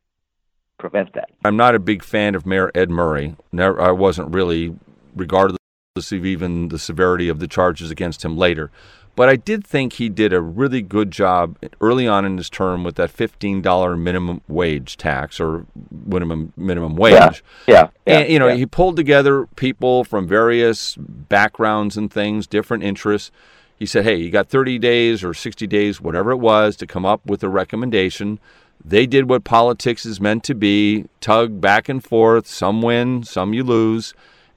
prevent 0.78 1.14
that. 1.14 1.30
I'm 1.44 1.58
not 1.58 1.76
a 1.76 1.80
big 1.80 2.04
fan 2.04 2.36
of 2.36 2.46
Mayor 2.46 2.72
Ed 2.74 2.90
Murray. 2.90 3.36
Never, 3.52 3.82
I 3.82 3.92
wasn't 3.92 4.34
really, 4.34 4.76
regardless 5.16 5.60
of 5.98 6.26
even 6.26 6.70
the 6.70 6.80
severity 6.80 7.28
of 7.28 7.40
the 7.40 7.48
charges 7.48 7.92
against 7.92 8.24
him 8.24 8.38
later. 8.38 8.72
But 9.20 9.28
I 9.28 9.36
did 9.36 9.68
think 9.68 9.92
he 9.92 10.08
did 10.08 10.32
a 10.32 10.40
really 10.40 10.82
good 10.82 11.12
job 11.12 11.58
early 11.82 12.08
on 12.08 12.24
in 12.24 12.38
his 12.38 12.50
term 12.50 12.86
with 12.86 12.96
that 12.96 13.12
$15 13.12 14.00
minimum 14.00 14.40
wage 14.48 14.96
tax 14.96 15.42
or 15.42 15.66
minimum 15.92 16.54
minimum 16.56 16.96
wage. 16.96 17.44
Yeah, 17.68 17.90
yeah. 18.08 18.16
and, 18.20 18.30
you 18.30 18.40
know, 18.40 18.48
yeah. 18.48 18.54
he 18.54 18.66
pulled 18.66 18.96
together 18.96 19.46
people 19.58 20.06
from 20.06 20.26
various 20.26 20.96
backgrounds 20.98 21.98
and 21.98 22.10
things, 22.10 22.48
different 22.48 22.84
interests. 22.84 23.30
He 23.76 23.86
said, 23.86 24.06
"Hey, 24.06 24.16
you 24.16 24.32
got 24.32 24.48
30 24.48 24.80
days 24.80 25.22
or 25.22 25.34
60 25.34 25.68
days, 25.68 26.00
whatever 26.00 26.32
it 26.32 26.38
was, 26.38 26.78
to 26.78 26.88
come 26.88 27.06
up 27.06 27.20
with 27.26 27.44
a 27.44 27.50
recommendation." 27.50 28.40
They 28.86 29.06
did 29.06 29.28
what 29.30 29.44
politics 29.44 30.06
is 30.06 30.22
meant 30.22 30.46
to 30.46 30.56
be: 30.56 31.08
tug 31.20 31.60
back 31.60 31.90
and 31.90 32.02
forth. 32.02 32.48
Some 32.48 32.82
win, 32.82 33.24
some 33.24 33.54
you 33.54 33.66
lose, 33.66 34.14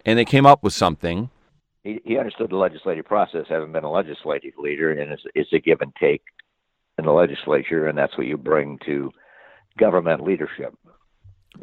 and 0.06 0.20
they 0.20 0.24
came 0.24 0.46
up 0.46 0.62
with 0.62 0.72
something 0.72 1.30
he, 1.84 2.00
he 2.04 2.18
understood 2.18 2.50
the 2.50 2.56
legislative 2.56 3.04
process, 3.04 3.46
having 3.48 3.72
been 3.72 3.84
a 3.84 3.90
legislative 3.90 4.52
leader, 4.58 4.92
and 4.92 5.12
it's, 5.12 5.22
it's 5.34 5.52
a 5.52 5.58
give 5.58 5.80
and 5.80 5.94
take 6.00 6.22
in 6.98 7.04
the 7.04 7.12
legislature, 7.12 7.86
and 7.86 7.96
that's 7.96 8.16
what 8.16 8.26
you 8.26 8.36
bring 8.36 8.78
to 8.86 9.10
government 9.78 10.22
leadership. 10.22 10.74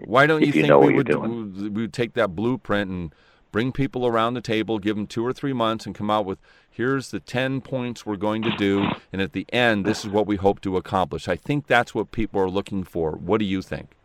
Why 0.05 0.27
don't 0.27 0.41
you, 0.41 0.47
you 0.47 0.53
think 0.53 0.81
we 0.81 0.93
would 0.93 1.09
we 1.09 1.81
would 1.81 1.93
take 1.93 2.13
that 2.13 2.35
blueprint 2.35 2.91
and 2.91 3.15
bring 3.51 3.71
people 3.71 4.05
around 4.05 4.35
the 4.35 4.41
table, 4.41 4.77
give 4.77 4.95
them 4.95 5.07
two 5.07 5.25
or 5.25 5.33
three 5.33 5.53
months, 5.53 5.85
and 5.85 5.95
come 5.95 6.09
out 6.09 6.25
with 6.25 6.39
here's 6.69 7.11
the 7.11 7.19
ten 7.19 7.61
points 7.61 8.05
we're 8.05 8.15
going 8.15 8.41
to 8.43 8.55
do, 8.57 8.87
and 9.11 9.21
at 9.21 9.33
the 9.33 9.45
end, 9.51 9.85
this 9.85 10.03
is 10.03 10.11
what 10.11 10.27
we 10.27 10.35
hope 10.35 10.61
to 10.61 10.77
accomplish. 10.77 11.27
I 11.27 11.35
think 11.35 11.67
that's 11.67 11.95
what 11.95 12.11
people 12.11 12.39
are 12.39 12.49
looking 12.49 12.83
for. 12.83 13.11
What 13.13 13.39
do 13.39 13.45
you 13.45 13.61
think? 13.61 13.95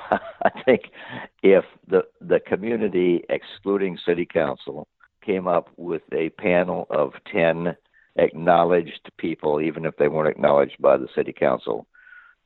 I 0.42 0.50
think 0.64 0.82
if 1.42 1.64
the 1.88 2.02
the 2.20 2.40
community, 2.40 3.24
excluding 3.28 3.98
city 4.04 4.26
council, 4.26 4.88
came 5.24 5.46
up 5.46 5.68
with 5.76 6.02
a 6.12 6.30
panel 6.30 6.86
of 6.90 7.12
ten 7.30 7.76
acknowledged 8.16 9.10
people, 9.16 9.60
even 9.60 9.84
if 9.84 9.96
they 9.96 10.08
weren't 10.08 10.28
acknowledged 10.28 10.76
by 10.80 10.96
the 10.96 11.08
city 11.14 11.32
council, 11.32 11.86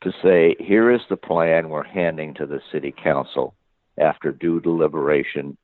to 0.02 0.12
say, 0.22 0.54
here 0.58 0.90
is 0.90 1.00
the 1.08 1.16
plan 1.16 1.68
we're 1.68 1.82
handing 1.82 2.34
to 2.34 2.46
the 2.46 2.60
city 2.70 2.94
council 3.02 3.54
after 3.98 4.30
due 4.30 4.60
deliberation, 4.60 5.56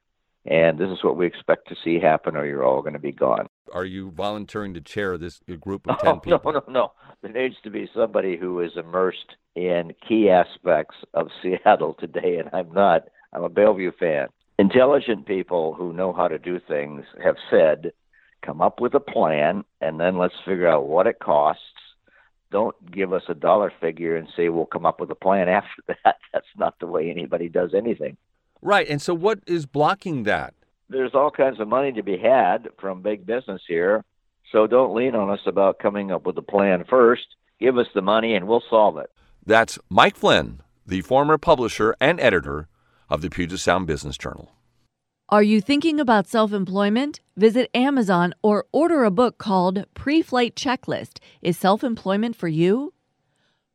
and 0.46 0.78
this 0.78 0.88
is 0.88 1.04
what 1.04 1.16
we 1.16 1.26
expect 1.26 1.68
to 1.68 1.76
see 1.84 2.00
happen, 2.00 2.36
or 2.36 2.46
you're 2.46 2.64
all 2.64 2.80
going 2.80 2.94
to 2.94 2.98
be 2.98 3.12
gone. 3.12 3.46
Are 3.72 3.84
you 3.84 4.10
volunteering 4.10 4.74
to 4.74 4.80
chair 4.80 5.16
this 5.16 5.40
group 5.60 5.88
of 5.88 5.98
10 5.98 6.20
people? 6.20 6.52
No, 6.52 6.62
no, 6.66 6.72
no. 6.72 6.92
There 7.22 7.32
needs 7.32 7.56
to 7.64 7.70
be 7.70 7.88
somebody 7.94 8.36
who 8.36 8.60
is 8.60 8.72
immersed 8.76 9.36
in 9.54 9.92
key 10.06 10.28
aspects 10.28 10.96
of 11.14 11.28
Seattle 11.42 11.94
today, 11.98 12.38
and 12.38 12.50
I'm 12.52 12.72
not. 12.72 13.08
I'm 13.32 13.44
a 13.44 13.48
Bellevue 13.48 13.92
fan. 13.98 14.28
Intelligent 14.58 15.26
people 15.26 15.74
who 15.74 15.92
know 15.92 16.12
how 16.12 16.28
to 16.28 16.38
do 16.38 16.60
things 16.60 17.04
have 17.22 17.36
said, 17.50 17.92
come 18.42 18.60
up 18.60 18.80
with 18.80 18.94
a 18.94 19.00
plan, 19.00 19.64
and 19.80 19.98
then 19.98 20.18
let's 20.18 20.34
figure 20.44 20.68
out 20.68 20.86
what 20.86 21.06
it 21.06 21.18
costs. 21.18 21.62
Don't 22.50 22.76
give 22.92 23.14
us 23.14 23.22
a 23.28 23.34
dollar 23.34 23.72
figure 23.80 24.16
and 24.16 24.28
say 24.36 24.50
we'll 24.50 24.66
come 24.66 24.84
up 24.84 25.00
with 25.00 25.10
a 25.10 25.14
plan 25.14 25.48
after 25.48 25.82
that. 26.04 26.16
That's 26.32 26.46
not 26.58 26.78
the 26.78 26.86
way 26.86 27.10
anybody 27.10 27.48
does 27.48 27.72
anything. 27.74 28.16
Right. 28.60 28.88
And 28.88 29.00
so, 29.00 29.14
what 29.14 29.40
is 29.46 29.66
blocking 29.66 30.24
that? 30.24 30.54
There's 30.92 31.14
all 31.14 31.30
kinds 31.30 31.58
of 31.58 31.68
money 31.68 31.92
to 31.92 32.02
be 32.02 32.18
had 32.18 32.68
from 32.78 33.02
big 33.02 33.24
business 33.24 33.62
here. 33.66 34.04
So 34.52 34.66
don't 34.66 34.94
lean 34.94 35.14
on 35.14 35.30
us 35.30 35.40
about 35.46 35.78
coming 35.78 36.12
up 36.12 36.26
with 36.26 36.36
a 36.36 36.42
plan 36.42 36.84
first. 36.88 37.26
Give 37.58 37.78
us 37.78 37.86
the 37.94 38.02
money 38.02 38.34
and 38.34 38.46
we'll 38.46 38.62
solve 38.68 38.98
it. 38.98 39.10
That's 39.44 39.78
Mike 39.88 40.16
Flynn, 40.16 40.60
the 40.86 41.00
former 41.00 41.38
publisher 41.38 41.96
and 42.00 42.20
editor 42.20 42.68
of 43.08 43.22
the 43.22 43.30
Puget 43.30 43.60
Sound 43.60 43.86
Business 43.86 44.18
Journal. 44.18 44.52
Are 45.30 45.42
you 45.42 45.62
thinking 45.62 45.98
about 45.98 46.28
self 46.28 46.52
employment? 46.52 47.20
Visit 47.38 47.70
Amazon 47.74 48.34
or 48.42 48.66
order 48.72 49.04
a 49.04 49.10
book 49.10 49.38
called 49.38 49.86
Pre 49.94 50.20
Flight 50.20 50.54
Checklist 50.54 51.20
Is 51.40 51.56
Self 51.56 51.82
Employment 51.82 52.36
for 52.36 52.48
You? 52.48 52.92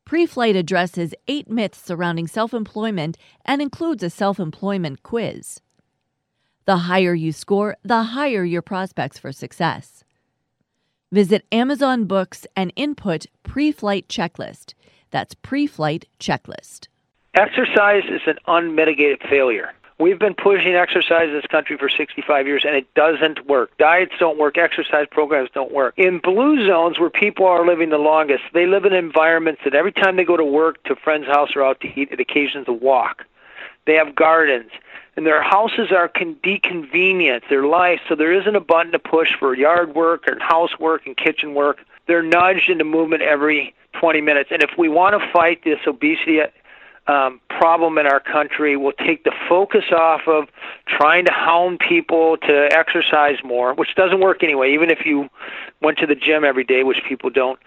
Pre 0.05 0.27
Flight 0.27 0.55
addresses 0.55 1.15
eight 1.27 1.49
myths 1.49 1.83
surrounding 1.83 2.27
self 2.27 2.53
employment 2.53 3.17
and 3.43 3.61
includes 3.61 4.03
a 4.03 4.11
self 4.11 4.39
employment 4.39 5.01
quiz. 5.01 5.59
The 6.67 6.75
higher 6.79 7.13
you 7.13 7.31
score, 7.31 7.77
the 7.81 8.03
higher 8.03 8.43
your 8.43 8.61
prospects 8.61 9.17
for 9.17 9.31
success. 9.31 10.03
Visit 11.13 11.45
Amazon 11.49 12.03
Books 12.03 12.45
and 12.57 12.73
input 12.75 13.25
Pre 13.43 13.71
Flight 13.71 14.09
Checklist. 14.09 14.73
That's 15.09 15.33
Pre 15.33 15.65
Flight 15.65 16.09
Checklist. 16.19 16.89
Exercise 17.35 18.03
is 18.09 18.19
an 18.27 18.35
unmitigated 18.47 19.21
failure. 19.29 19.71
We've 19.97 20.19
been 20.19 20.33
pushing 20.33 20.75
exercise 20.75 21.29
in 21.29 21.35
this 21.35 21.45
country 21.49 21.77
for 21.77 21.87
65 21.87 22.45
years 22.45 22.65
and 22.67 22.75
it 22.75 22.93
doesn't 22.95 23.47
work. 23.47 23.71
Diets 23.77 24.15
don't 24.19 24.37
work, 24.37 24.57
exercise 24.57 25.05
programs 25.09 25.49
don't 25.53 25.71
work. 25.71 25.93
In 25.95 26.19
blue 26.19 26.67
zones 26.67 26.99
where 26.99 27.09
people 27.09 27.45
are 27.45 27.65
living 27.65 27.91
the 27.91 27.97
longest, 27.97 28.43
they 28.53 28.65
live 28.65 28.83
in 28.83 28.91
environments 28.91 29.61
that 29.63 29.73
every 29.73 29.93
time 29.93 30.17
they 30.17 30.25
go 30.25 30.35
to 30.35 30.43
work, 30.43 30.83
to 30.83 30.97
friend's 30.97 31.27
house, 31.27 31.51
or 31.55 31.63
out 31.63 31.79
to 31.79 31.87
eat, 31.97 32.09
it 32.11 32.19
occasions 32.19 32.65
a 32.67 32.73
walk. 32.73 33.23
They 33.85 33.93
have 33.93 34.15
gardens 34.15 34.71
and 35.17 35.25
their 35.25 35.41
houses 35.41 35.91
are 35.91 36.07
con- 36.07 36.35
deconvenient, 36.43 37.41
their 37.49 37.65
life, 37.65 37.99
so 38.07 38.15
there 38.15 38.31
isn't 38.31 38.55
a 38.55 38.61
button 38.61 38.91
to 38.91 38.99
push 38.99 39.29
for 39.37 39.55
yard 39.55 39.95
work 39.95 40.25
and 40.27 40.39
housework 40.39 41.07
and 41.07 41.17
kitchen 41.17 41.55
work. 41.55 41.79
They're 42.05 42.21
nudged 42.21 42.69
into 42.69 42.85
movement 42.85 43.23
every 43.23 43.73
20 43.99 44.21
minutes. 44.21 44.51
And 44.53 44.61
if 44.61 44.69
we 44.77 44.87
want 44.87 45.19
to 45.19 45.31
fight 45.33 45.63
this 45.63 45.79
obesity 45.87 46.41
um, 47.07 47.41
problem 47.49 47.97
in 47.97 48.05
our 48.05 48.19
country, 48.19 48.77
we'll 48.77 48.91
take 48.91 49.23
the 49.23 49.33
focus 49.49 49.85
off 49.91 50.21
of 50.27 50.49
trying 50.87 51.25
to 51.25 51.31
hound 51.31 51.79
people 51.79 52.37
to 52.37 52.69
exercise 52.71 53.37
more, 53.43 53.73
which 53.73 53.95
doesn't 53.95 54.19
work 54.19 54.43
anyway, 54.43 54.71
even 54.71 54.91
if 54.91 55.03
you 55.03 55.29
went 55.81 55.97
to 55.97 56.05
the 56.05 56.15
gym 56.15 56.43
every 56.43 56.63
day, 56.63 56.83
which 56.83 57.01
people 57.07 57.31
don't. 57.31 57.59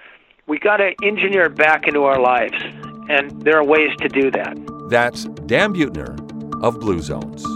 We 0.46 0.60
got 0.60 0.76
to 0.76 0.94
engineer 1.02 1.46
it 1.46 1.56
back 1.56 1.88
into 1.88 2.04
our 2.04 2.20
lives, 2.20 2.62
and 3.08 3.42
there 3.42 3.56
are 3.58 3.64
ways 3.64 3.90
to 3.98 4.08
do 4.08 4.30
that. 4.30 4.56
That's 4.88 5.24
Dan 5.46 5.74
Buettner 5.74 6.29
of 6.60 6.78
Blue 6.78 7.00
Zones. 7.00 7.49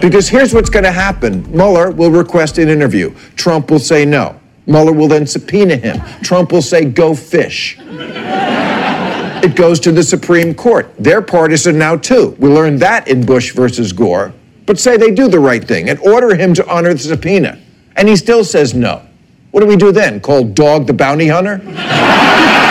Because 0.00 0.28
here's 0.28 0.54
what's 0.54 0.70
going 0.70 0.84
to 0.84 0.92
happen 0.92 1.42
Mueller 1.50 1.90
will 1.90 2.10
request 2.10 2.58
an 2.58 2.68
interview, 2.68 3.14
Trump 3.36 3.70
will 3.70 3.78
say 3.78 4.04
no. 4.04 4.38
Mueller 4.66 4.92
will 4.92 5.08
then 5.08 5.26
subpoena 5.26 5.76
him. 5.76 6.00
Trump 6.22 6.52
will 6.52 6.62
say, 6.62 6.84
go 6.84 7.14
fish. 7.14 7.78
it 7.80 9.56
goes 9.56 9.80
to 9.80 9.92
the 9.92 10.02
Supreme 10.02 10.54
Court. 10.54 10.92
They're 10.98 11.22
partisan 11.22 11.78
now, 11.78 11.96
too. 11.96 12.36
We 12.38 12.50
learned 12.50 12.80
that 12.80 13.08
in 13.08 13.24
Bush 13.24 13.52
versus 13.52 13.92
Gore. 13.92 14.34
But 14.66 14.78
say 14.78 14.98
they 14.98 15.10
do 15.10 15.28
the 15.28 15.40
right 15.40 15.64
thing 15.64 15.88
and 15.88 15.98
order 16.00 16.36
him 16.36 16.52
to 16.52 16.68
honor 16.68 16.92
the 16.92 16.98
subpoena. 16.98 17.58
And 17.96 18.08
he 18.08 18.16
still 18.16 18.44
says 18.44 18.74
no. 18.74 19.00
What 19.50 19.60
do 19.60 19.66
we 19.66 19.76
do 19.76 19.90
then? 19.90 20.20
Call 20.20 20.44
Dog 20.44 20.86
the 20.86 20.92
bounty 20.92 21.28
hunter? 21.28 21.62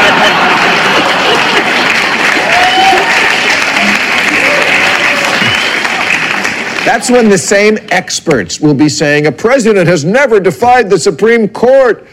That's 6.87 7.11
when 7.11 7.27
the 7.27 7.37
same 7.37 7.77
experts 7.91 8.61
will 8.61 8.73
be 8.73 8.87
saying 8.87 9.25
a 9.25 9.31
president 9.33 9.89
has 9.89 10.05
never 10.05 10.39
defied 10.39 10.89
the 10.89 10.97
Supreme 10.97 11.49
Court. 11.49 12.07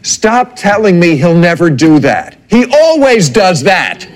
Stop 0.00 0.56
telling 0.56 0.98
me 0.98 1.18
he'll 1.18 1.36
never 1.36 1.68
do 1.68 1.98
that. 1.98 2.38
He 2.48 2.64
always 2.72 3.28
does 3.28 3.62
that. 3.64 4.06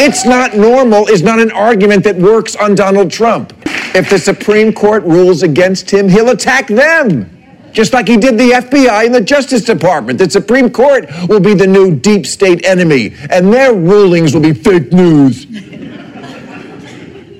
It's 0.00 0.26
not 0.26 0.56
normal 0.56 1.06
is 1.06 1.22
not 1.22 1.38
an 1.38 1.52
argument 1.52 2.02
that 2.02 2.16
works 2.16 2.56
on 2.56 2.74
Donald 2.74 3.12
Trump. 3.12 3.52
If 3.94 4.10
the 4.10 4.18
Supreme 4.18 4.72
Court 4.72 5.04
rules 5.04 5.44
against 5.44 5.88
him, 5.88 6.08
he'll 6.08 6.30
attack 6.30 6.66
them. 6.66 7.30
Just 7.70 7.92
like 7.92 8.08
he 8.08 8.16
did 8.16 8.36
the 8.36 8.50
FBI 8.50 9.06
and 9.06 9.14
the 9.14 9.20
Justice 9.20 9.62
Department. 9.62 10.18
The 10.18 10.28
Supreme 10.28 10.70
Court 10.70 11.08
will 11.28 11.38
be 11.38 11.54
the 11.54 11.68
new 11.68 11.94
deep 11.94 12.26
state 12.26 12.66
enemy, 12.66 13.14
and 13.30 13.52
their 13.52 13.74
rulings 13.74 14.34
will 14.34 14.40
be 14.40 14.54
fake 14.54 14.92
news. 14.92 15.46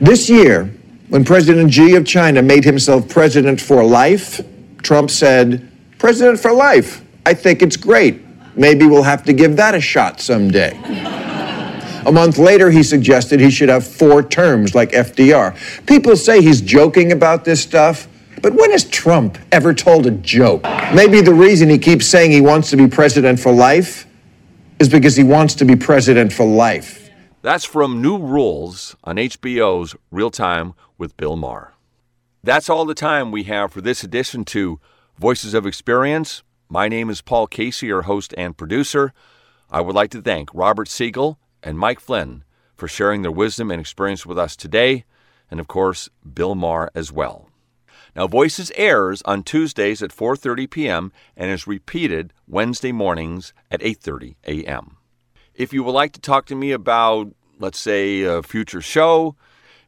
This 0.00 0.30
year, 0.30 0.70
when 1.10 1.24
President 1.24 1.74
Xi 1.74 1.96
of 1.96 2.06
China 2.06 2.40
made 2.40 2.64
himself 2.64 3.08
president 3.08 3.60
for 3.60 3.84
life, 3.84 4.40
Trump 4.82 5.10
said, 5.10 5.68
President 5.98 6.38
for 6.40 6.52
life. 6.52 7.04
I 7.26 7.34
think 7.34 7.62
it's 7.62 7.76
great. 7.76 8.22
Maybe 8.56 8.86
we'll 8.86 9.02
have 9.02 9.24
to 9.24 9.32
give 9.32 9.56
that 9.56 9.74
a 9.74 9.80
shot 9.80 10.20
someday. 10.20 10.80
a 12.06 12.12
month 12.12 12.38
later, 12.38 12.70
he 12.70 12.82
suggested 12.82 13.40
he 13.40 13.50
should 13.50 13.68
have 13.68 13.86
four 13.86 14.22
terms 14.22 14.74
like 14.74 14.92
FDR. 14.92 15.54
People 15.86 16.16
say 16.16 16.40
he's 16.40 16.60
joking 16.60 17.12
about 17.12 17.44
this 17.44 17.60
stuff, 17.60 18.08
but 18.40 18.54
when 18.54 18.70
has 18.70 18.84
Trump 18.84 19.36
ever 19.52 19.74
told 19.74 20.06
a 20.06 20.12
joke? 20.12 20.62
Maybe 20.94 21.20
the 21.20 21.34
reason 21.34 21.68
he 21.68 21.78
keeps 21.78 22.06
saying 22.06 22.30
he 22.30 22.40
wants 22.40 22.70
to 22.70 22.76
be 22.76 22.86
president 22.86 23.38
for 23.38 23.52
life 23.52 24.06
is 24.78 24.88
because 24.88 25.16
he 25.16 25.24
wants 25.24 25.54
to 25.56 25.64
be 25.64 25.76
president 25.76 26.32
for 26.32 26.46
life. 26.46 26.99
That's 27.42 27.64
from 27.64 28.02
New 28.02 28.18
Rules 28.18 28.96
on 29.02 29.16
HBO's 29.16 29.96
Real 30.10 30.30
Time 30.30 30.74
with 30.98 31.16
Bill 31.16 31.36
Maher. 31.36 31.72
That's 32.44 32.68
all 32.68 32.84
the 32.84 32.92
time 32.92 33.32
we 33.32 33.44
have 33.44 33.72
for 33.72 33.80
this 33.80 34.04
edition 34.04 34.44
to 34.46 34.78
Voices 35.18 35.54
of 35.54 35.64
Experience. 35.64 36.42
My 36.68 36.86
name 36.86 37.08
is 37.08 37.22
Paul 37.22 37.46
Casey, 37.46 37.86
your 37.86 38.02
host 38.02 38.34
and 38.36 38.58
producer. 38.58 39.14
I 39.70 39.80
would 39.80 39.94
like 39.94 40.10
to 40.10 40.20
thank 40.20 40.50
Robert 40.52 40.86
Siegel 40.86 41.38
and 41.62 41.78
Mike 41.78 41.98
Flynn 41.98 42.44
for 42.76 42.86
sharing 42.86 43.22
their 43.22 43.30
wisdom 43.32 43.70
and 43.70 43.80
experience 43.80 44.26
with 44.26 44.38
us 44.38 44.54
today, 44.54 45.06
and 45.50 45.60
of 45.60 45.66
course, 45.66 46.10
Bill 46.34 46.54
Maher 46.54 46.90
as 46.94 47.10
well. 47.10 47.48
Now, 48.14 48.26
Voices 48.26 48.70
airs 48.74 49.22
on 49.22 49.44
Tuesdays 49.44 50.02
at 50.02 50.10
4:30 50.10 50.68
p.m. 50.68 51.10
and 51.38 51.50
is 51.50 51.66
repeated 51.66 52.34
Wednesday 52.46 52.92
mornings 52.92 53.54
at 53.70 53.80
8:30 53.80 54.34
a.m. 54.46 54.98
If 55.60 55.74
you 55.74 55.84
would 55.84 55.92
like 55.92 56.12
to 56.12 56.20
talk 56.22 56.46
to 56.46 56.54
me 56.54 56.72
about, 56.72 57.34
let's 57.58 57.78
say, 57.78 58.22
a 58.22 58.42
future 58.42 58.80
show, 58.80 59.36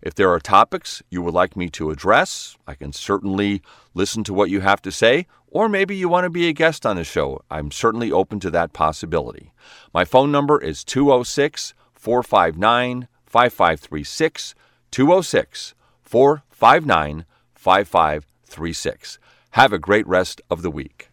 if 0.03 0.15
there 0.15 0.31
are 0.31 0.39
topics 0.39 1.03
you 1.09 1.23
would 1.23 1.33
like 1.33 1.57
me 1.57 1.71
to 1.71 1.89
address, 1.89 2.59
I 2.67 2.75
can 2.75 2.93
certainly 2.93 3.63
listen 3.95 4.23
to 4.25 4.35
what 4.35 4.51
you 4.51 4.61
have 4.61 4.83
to 4.83 4.93
say, 4.93 5.27
or 5.49 5.71
maybe 5.71 5.97
you 5.97 6.11
want 6.11 6.25
to 6.25 6.31
be 6.31 6.47
a 6.47 6.53
guest 6.53 6.85
on 6.85 6.97
the 6.97 7.05
show. 7.05 7.41
I'm 7.51 7.71
certainly 7.71 8.13
open 8.13 8.39
to 8.41 8.51
that 8.51 8.75
possibility. 8.75 9.55
My 9.95 10.05
phone 10.05 10.31
number 10.31 10.61
is 10.61 10.85
206 10.85 11.73
459 11.95 13.09
5536. 13.25 14.55
206 14.91 15.75
459 16.03 17.25
5536. 17.55 19.19
Have 19.53 19.73
a 19.73 19.79
great 19.79 20.07
rest 20.07 20.43
of 20.51 20.61
the 20.61 20.71
week. 20.71 21.09